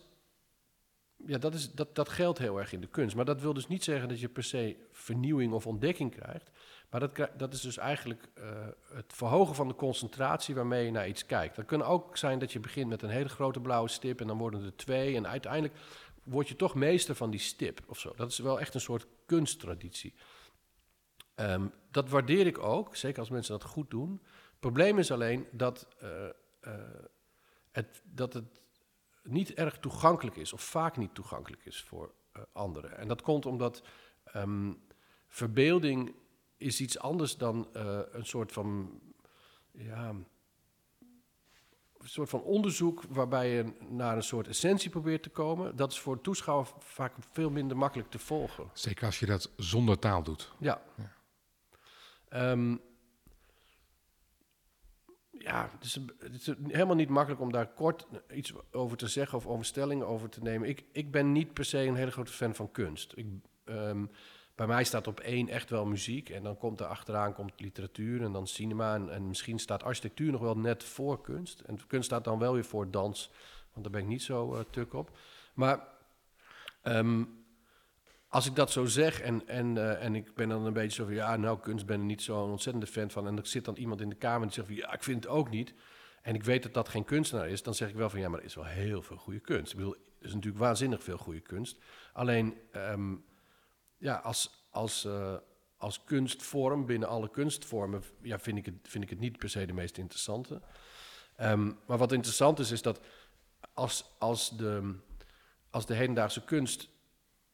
ja, 1.17 1.39
dat, 1.39 1.55
is 1.55 1.73
dat, 1.73 1.95
dat 1.95 2.09
geldt 2.09 2.39
heel 2.39 2.59
erg 2.59 2.73
in 2.73 2.81
de 2.81 2.87
kunst. 2.87 3.17
Maar 3.17 3.25
dat 3.25 3.41
wil 3.41 3.55
dus 3.55 3.67
niet 3.67 3.85
zeggen 3.85 4.09
dat 4.09 4.21
je 4.21 4.29
per 4.29 4.43
se 4.43 4.77
vernieuwing 4.93 5.53
of 5.53 5.67
ontdekking 5.67 6.11
krijgt. 6.11 6.51
Maar 6.91 7.01
dat, 7.01 7.29
dat 7.37 7.53
is 7.53 7.61
dus 7.61 7.77
eigenlijk 7.77 8.29
uh, 8.39 8.67
het 8.93 9.13
verhogen 9.13 9.55
van 9.55 9.69
de 9.69 9.75
concentratie 9.75 10.55
waarmee 10.55 10.85
je 10.85 10.91
naar 10.91 11.09
iets 11.09 11.27
kijkt. 11.27 11.57
Dat 11.57 11.65
kan 11.65 11.83
ook 11.83 12.17
zijn 12.17 12.39
dat 12.39 12.53
je 12.53 12.61
begint 12.61 12.89
met 12.89 13.03
een 13.03 13.09
hele 13.11 13.29
grote 13.29 13.61
blauwe 13.61 13.89
stip 13.89 14.21
en 14.21 14.27
dan 14.27 14.39
worden 14.39 14.65
er 14.65 14.77
twee. 14.77 15.17
En 15.17 15.27
uiteindelijk 15.27 15.75
word 16.23 16.49
je 16.49 16.57
toch 16.57 16.75
meester 16.75 17.15
van 17.15 17.31
die 17.31 17.41
stip 17.41 17.81
of 17.87 17.99
zo. 17.99 18.13
Dat 18.17 18.31
is 18.31 18.39
wel 18.39 18.61
echt 18.61 18.75
een 18.75 18.81
soort 18.81 19.07
kunsttraditie. 19.27 20.15
Um, 21.37 21.73
dat 21.91 22.09
waardeer 22.09 22.47
ik 22.47 22.59
ook, 22.59 22.97
zeker 22.97 23.19
als 23.19 23.31
mensen 23.31 23.59
dat 23.59 23.69
goed 23.69 23.91
doen. 23.91 24.21
Het 24.23 24.61
probleem 24.61 24.99
is 24.99 25.11
alleen 25.11 25.47
dat, 25.53 25.89
uh, 26.03 26.09
uh, 26.63 26.73
het, 27.71 28.03
dat 28.05 28.33
het 28.33 28.67
niet 29.31 29.55
erg 29.55 29.79
toegankelijk 29.79 30.37
is, 30.37 30.53
of 30.53 30.63
vaak 30.63 30.97
niet 30.97 31.15
toegankelijk 31.15 31.65
is 31.65 31.83
voor 31.83 32.13
uh, 32.37 32.43
anderen. 32.53 32.99
En 32.99 33.09
dat 33.09 33.23
komt 33.23 33.47
omdat 33.47 33.83
um, 34.35 34.81
verbeelding 35.29 36.15
is 36.57 36.81
iets 36.81 36.99
anders 36.99 37.37
dan 37.37 37.69
een 38.13 38.27
soort 38.27 38.53
van 38.53 39.01
ja, 39.73 40.15
een 41.99 42.09
soort 42.09 42.29
van 42.29 42.43
onderzoek 42.43 43.03
waarbij 43.09 43.51
je 43.51 43.73
naar 43.89 44.17
een 44.17 44.23
soort 44.23 44.49
essentie 44.49 44.91
probeert 44.91 45.23
te 45.23 45.31
komen. 45.31 45.77
Dat 45.77 45.93
is 45.93 46.01
voor 46.01 46.13
een 46.13 46.21
toeschouwer 46.21 46.69
vaak 46.79 47.15
veel 47.31 47.51
minder 47.51 47.77
makkelijk 47.77 48.11
te 48.11 48.19
volgen. 48.19 48.71
Zeker 48.73 49.05
als 49.07 49.19
je 49.19 49.27
dat 49.27 49.51
zonder 49.57 49.99
taal 49.99 50.23
doet. 50.23 50.53
Ja. 50.59 50.83
ja. 50.97 52.51
Um, 52.51 52.81
ja, 55.39 55.69
het 55.73 55.85
is, 55.85 55.95
het 56.19 56.35
is, 56.35 56.55
helemaal 56.67 56.95
niet 56.95 57.09
makkelijk 57.09 57.41
om 57.41 57.53
daar 57.53 57.67
kort 57.67 58.07
iets 58.33 58.53
over 58.73 58.97
te 58.97 59.09
zeggen 59.09 59.39
of 59.39 59.47
over 59.47 59.65
stellingen 59.65 60.07
over 60.07 60.29
te 60.29 60.43
nemen. 60.43 60.69
Ik, 60.69 60.85
ik 60.93 61.11
ben 61.11 61.33
niet 61.33 61.53
per 61.53 61.65
se 61.65 61.79
een 61.79 61.95
hele 61.95 62.11
grote 62.11 62.33
fan 62.33 62.55
van 62.55 62.71
kunst. 62.71 63.13
Ik, 63.17 63.27
um, 63.65 64.11
bij 64.55 64.67
mij 64.67 64.85
staat 64.85 65.07
op 65.07 65.21
één 65.21 65.49
echt 65.49 65.71
wel 65.71 65.87
muziek 65.87 66.29
en 66.29 66.43
dan 66.43 66.59
komt 66.59 66.81
er 66.81 66.87
achteraan 66.87 67.35
komt 67.35 67.61
literatuur 67.61 68.23
en 68.23 68.33
dan 68.33 68.47
cinema 68.47 68.95
en, 68.95 69.11
en, 69.11 69.29
misschien 69.29 69.59
staat 69.59 69.83
architectuur 69.83 70.33
nog 70.33 70.41
wel 70.41 70.59
net 70.59 70.85
voor 70.85 71.21
kunst. 71.21 71.61
En 71.61 71.87
kunst 71.87 72.07
staat 72.07 72.25
dan 72.25 72.39
wel 72.39 72.53
weer 72.53 72.65
voor 72.65 72.91
dans, 72.91 73.31
want 73.73 73.85
daar 73.85 73.93
ben 73.93 74.03
ik 74.03 74.09
niet 74.09 74.23
zo 74.23 74.55
uh, 74.55 74.61
tuk 74.71 74.95
op. 74.95 75.19
Maar 75.55 75.89
um, 76.83 77.38
als 78.29 78.47
ik 78.47 78.55
dat 78.55 78.71
zo 78.71 78.85
zeg 78.85 79.21
en, 79.21 79.47
en, 79.47 79.77
uh, 79.77 80.05
en 80.05 80.15
ik 80.15 80.35
ben 80.35 80.49
dan 80.49 80.67
een 80.67 80.73
beetje 80.73 80.95
zo 80.95 81.05
van... 81.05 81.15
ja, 81.15 81.37
nou, 81.37 81.61
kunst 81.61 81.87
ben 81.87 82.01
ik 82.01 82.07
niet 82.07 82.23
zo'n 82.23 82.51
ontzettende 82.51 82.87
fan 82.87 83.11
van... 83.11 83.27
en 83.27 83.37
er 83.37 83.47
zit 83.47 83.65
dan 83.65 83.77
iemand 83.77 84.01
in 84.01 84.09
de 84.09 84.15
kamer 84.15 84.47
die 84.47 84.55
zegt 84.55 84.67
van... 84.67 84.77
ja, 84.77 84.93
ik 84.93 85.03
vind 85.03 85.25
het 85.25 85.33
ook 85.33 85.51
niet... 85.51 85.75
en 86.23 86.35
ik 86.35 86.45
weet 86.45 86.63
dat 86.63 86.75
dat 86.75 86.89
geen 86.89 87.05
kunstenaar 87.05 87.49
is... 87.49 87.63
dan 87.63 87.75
zeg 87.75 87.89
ik 87.89 87.95
wel 87.95 88.11
van 88.11 88.21
ja, 88.21 88.29
maar 88.29 88.39
er 88.39 88.45
is 88.45 88.55
wel 88.55 88.65
heel 88.65 89.03
veel 89.03 89.17
goede 89.17 89.41
kunst. 89.41 89.73
Ik 89.73 89.79
bedoel, 89.79 89.95
er 89.95 90.27
is 90.27 90.35
natuurlijk 90.35 90.63
waanzinnig 90.63 91.03
veel 91.03 91.19
goede 91.19 91.41
kunst. 91.41 91.79
Alleen, 92.13 92.57
um, 92.73 93.25
ja, 93.99 94.15
als, 94.15 94.69
als, 94.71 95.05
uh, 95.05 95.37
als 95.77 96.05
kunstvorm 96.05 96.87
binnen 96.87 97.09
alle 97.09 97.31
kunstvormen... 97.31 98.03
Ja, 98.23 98.39
vind, 98.39 98.59
ik 98.59 98.67
het, 98.67 98.75
vind 98.83 99.05
ik 99.05 99.11
het 99.11 99.21
niet 99.21 99.39
per 99.39 99.51
se 99.51 99.67
de 99.67 99.73
meest 99.73 99.99
interessante. 99.99 100.63
Um, 101.41 101.79
maar 101.87 101.99
wat 101.99 102.13
interessant 102.13 102.59
is, 102.59 102.71
is 102.71 102.83
dat 102.83 103.01
als, 103.75 104.05
als, 104.19 104.57
de, 104.57 104.95
als 105.71 105.87
de 105.87 105.95
hedendaagse 105.95 106.45
kunst 106.45 106.89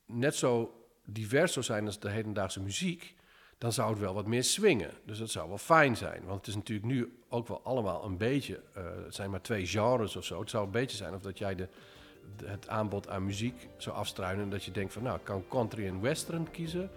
net 0.07 0.35
zo 0.35 0.75
divers 1.05 1.53
zou 1.53 1.65
zijn 1.65 1.87
als 1.87 1.99
de 1.99 2.11
hedendaagse 2.11 2.61
muziek, 2.61 3.15
dan 3.59 3.73
zou 3.73 3.91
het 3.91 3.99
wel 3.99 4.15
wat 4.15 4.27
meer 4.27 4.45
swingen. 4.45 4.91
Dus 5.05 5.19
dat 5.19 5.31
zou 5.31 5.49
wel 5.49 5.59
fijn 5.59 5.97
zijn. 5.97 6.25
Want 6.25 6.39
het 6.39 6.47
is 6.47 6.55
natuurlijk 6.55 6.87
nu 6.87 7.19
ook 7.29 7.49
wel 7.49 7.61
allemaal 7.65 8.05
een 8.05 8.17
beetje, 8.17 8.61
uh, 8.79 8.85
het 9.05 9.15
zijn 9.15 9.31
maar 9.31 9.41
twee 9.41 9.67
genres 9.67 10.17
of 10.17 10.25
zo. 10.25 10.41
Het 10.41 10.51
zou 10.51 10.65
een 10.65 10.71
beetje 10.71 10.97
zijn 10.97 11.15
of 11.15 11.23
dat 11.23 11.39
jij 11.39 11.55
de, 11.55 11.69
het 12.45 12.69
aanbod 12.69 13.09
aan 13.09 13.25
muziek 13.25 13.69
zo 13.77 13.91
afstruinen 13.91 14.51
dat 14.51 14.65
je 14.65 14.71
denkt 14.71 14.93
van 14.93 15.03
nou, 15.03 15.19
ik 15.19 15.25
kan 15.25 15.45
country 15.49 15.87
en 15.87 16.01
western 16.01 16.51
kiezen 16.51 16.91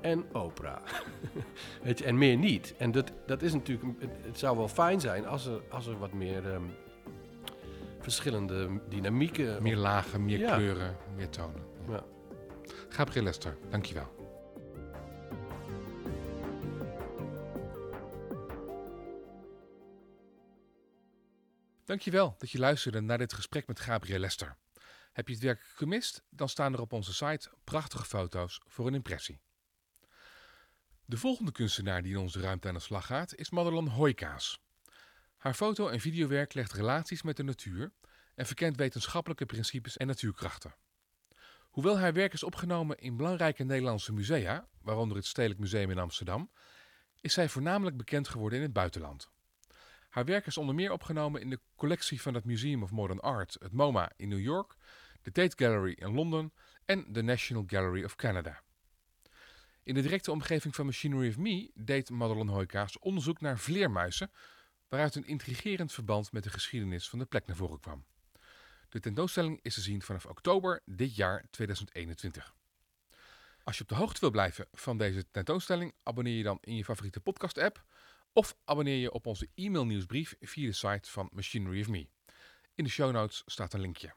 en 0.00 0.24
opera. 0.32 0.82
Weet 1.82 1.98
je, 1.98 2.04
en 2.04 2.18
meer 2.18 2.36
niet. 2.36 2.74
En 2.78 2.90
dat, 2.90 3.12
dat 3.26 3.42
is 3.42 3.52
natuurlijk, 3.52 4.00
het, 4.00 4.10
het 4.22 4.38
zou 4.38 4.56
wel 4.56 4.68
fijn 4.68 5.00
zijn 5.00 5.26
als 5.26 5.46
er, 5.46 5.60
als 5.70 5.86
er 5.86 5.98
wat 5.98 6.12
meer 6.12 6.52
ehm, 6.52 6.62
verschillende 8.00 8.68
dynamieken. 8.88 9.62
Meer 9.62 9.76
lagen, 9.76 10.24
meer 10.24 10.38
Ja. 10.38 10.54
kleuren, 10.54 10.96
meer 11.16 11.28
tonen. 11.28 11.62
Ja. 11.88 12.04
Gabriel 12.88 13.24
Lester, 13.24 13.58
dankjewel. 13.70 14.16
Dankjewel 21.84 22.34
dat 22.38 22.50
je 22.50 22.58
luisterde 22.58 23.00
naar 23.00 23.18
dit 23.18 23.32
gesprek 23.32 23.66
met 23.66 23.80
Gabriel 23.80 24.18
Lester. 24.18 24.56
Heb 25.12 25.28
je 25.28 25.34
het 25.34 25.42
werk 25.42 25.60
gemist? 25.60 26.22
Dan 26.30 26.48
staan 26.48 26.72
er 26.72 26.80
op 26.80 26.92
onze 26.92 27.14
site 27.14 27.50
prachtige 27.64 28.04
foto's 28.04 28.60
voor 28.66 28.86
een 28.86 28.94
impressie. 28.94 29.40
De 31.04 31.16
volgende 31.16 31.52
kunstenaar 31.52 32.02
die 32.02 32.12
in 32.12 32.18
onze 32.18 32.40
ruimte 32.40 32.68
aan 32.68 32.74
de 32.74 32.80
slag 32.80 33.06
gaat 33.06 33.34
is 33.34 33.50
Madelon 33.50 33.88
Hoijkaas. 33.88 34.60
Haar 35.36 35.54
foto- 35.54 35.88
en 35.88 36.00
videowerk 36.00 36.54
legt 36.54 36.72
relaties 36.72 37.22
met 37.22 37.36
de 37.36 37.42
natuur 37.42 37.92
en 38.34 38.46
verkent 38.46 38.76
wetenschappelijke 38.76 39.46
principes 39.46 39.96
en 39.96 40.06
natuurkrachten. 40.06 40.74
Hoewel 41.78 41.98
haar 41.98 42.12
werk 42.12 42.32
is 42.32 42.42
opgenomen 42.42 42.98
in 42.98 43.16
belangrijke 43.16 43.64
Nederlandse 43.64 44.12
musea, 44.12 44.68
waaronder 44.82 45.16
het 45.16 45.26
Stedelijk 45.26 45.60
Museum 45.60 45.90
in 45.90 45.98
Amsterdam, 45.98 46.50
is 47.20 47.32
zij 47.32 47.48
voornamelijk 47.48 47.96
bekend 47.96 48.28
geworden 48.28 48.58
in 48.58 48.64
het 48.64 48.72
buitenland. 48.72 49.30
Haar 50.08 50.24
werk 50.24 50.46
is 50.46 50.56
onder 50.56 50.74
meer 50.74 50.92
opgenomen 50.92 51.40
in 51.40 51.50
de 51.50 51.60
collectie 51.76 52.22
van 52.22 52.34
het 52.34 52.44
Museum 52.44 52.82
of 52.82 52.90
Modern 52.90 53.20
Art, 53.20 53.56
het 53.58 53.72
MoMA 53.72 54.10
in 54.16 54.28
New 54.28 54.40
York, 54.40 54.74
de 55.22 55.32
Tate 55.32 55.64
Gallery 55.64 55.92
in 55.92 56.14
Londen 56.14 56.52
en 56.84 57.12
de 57.12 57.22
National 57.22 57.64
Gallery 57.66 58.04
of 58.04 58.16
Canada. 58.16 58.62
In 59.82 59.94
de 59.94 60.02
directe 60.02 60.30
omgeving 60.30 60.74
van 60.74 60.86
Machinery 60.86 61.28
of 61.28 61.36
Me 61.36 61.70
deed 61.74 62.10
Madelon 62.10 62.48
Hoijkaas 62.48 62.98
onderzoek 62.98 63.40
naar 63.40 63.58
vleermuizen, 63.58 64.30
waaruit 64.88 65.14
een 65.14 65.26
intrigerend 65.26 65.92
verband 65.92 66.32
met 66.32 66.42
de 66.44 66.50
geschiedenis 66.50 67.08
van 67.08 67.18
de 67.18 67.26
plek 67.26 67.46
naar 67.46 67.56
voren 67.56 67.80
kwam. 67.80 68.04
De 68.88 69.00
tentoonstelling 69.00 69.58
is 69.62 69.74
te 69.74 69.80
zien 69.80 70.02
vanaf 70.02 70.26
oktober 70.26 70.82
dit 70.84 71.16
jaar 71.16 71.46
2021. 71.50 72.54
Als 73.64 73.76
je 73.76 73.82
op 73.82 73.88
de 73.88 73.94
hoogte 73.94 74.20
wil 74.20 74.30
blijven 74.30 74.68
van 74.72 74.98
deze 74.98 75.30
tentoonstelling, 75.30 75.94
abonneer 76.02 76.36
je 76.36 76.42
dan 76.42 76.58
in 76.60 76.76
je 76.76 76.84
favoriete 76.84 77.20
podcast-app 77.20 77.84
of 78.32 78.56
abonneer 78.64 78.96
je 78.96 79.12
op 79.12 79.26
onze 79.26 79.48
e-mailnieuwsbrief 79.54 80.34
via 80.40 80.66
de 80.66 80.72
site 80.72 81.10
van 81.10 81.30
Machinery 81.32 81.80
of 81.80 81.88
Me. 81.88 82.08
In 82.74 82.84
de 82.84 82.90
show 82.90 83.12
notes 83.12 83.42
staat 83.46 83.72
een 83.72 83.80
linkje. 83.80 84.14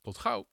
Tot 0.00 0.18
gauw! 0.18 0.51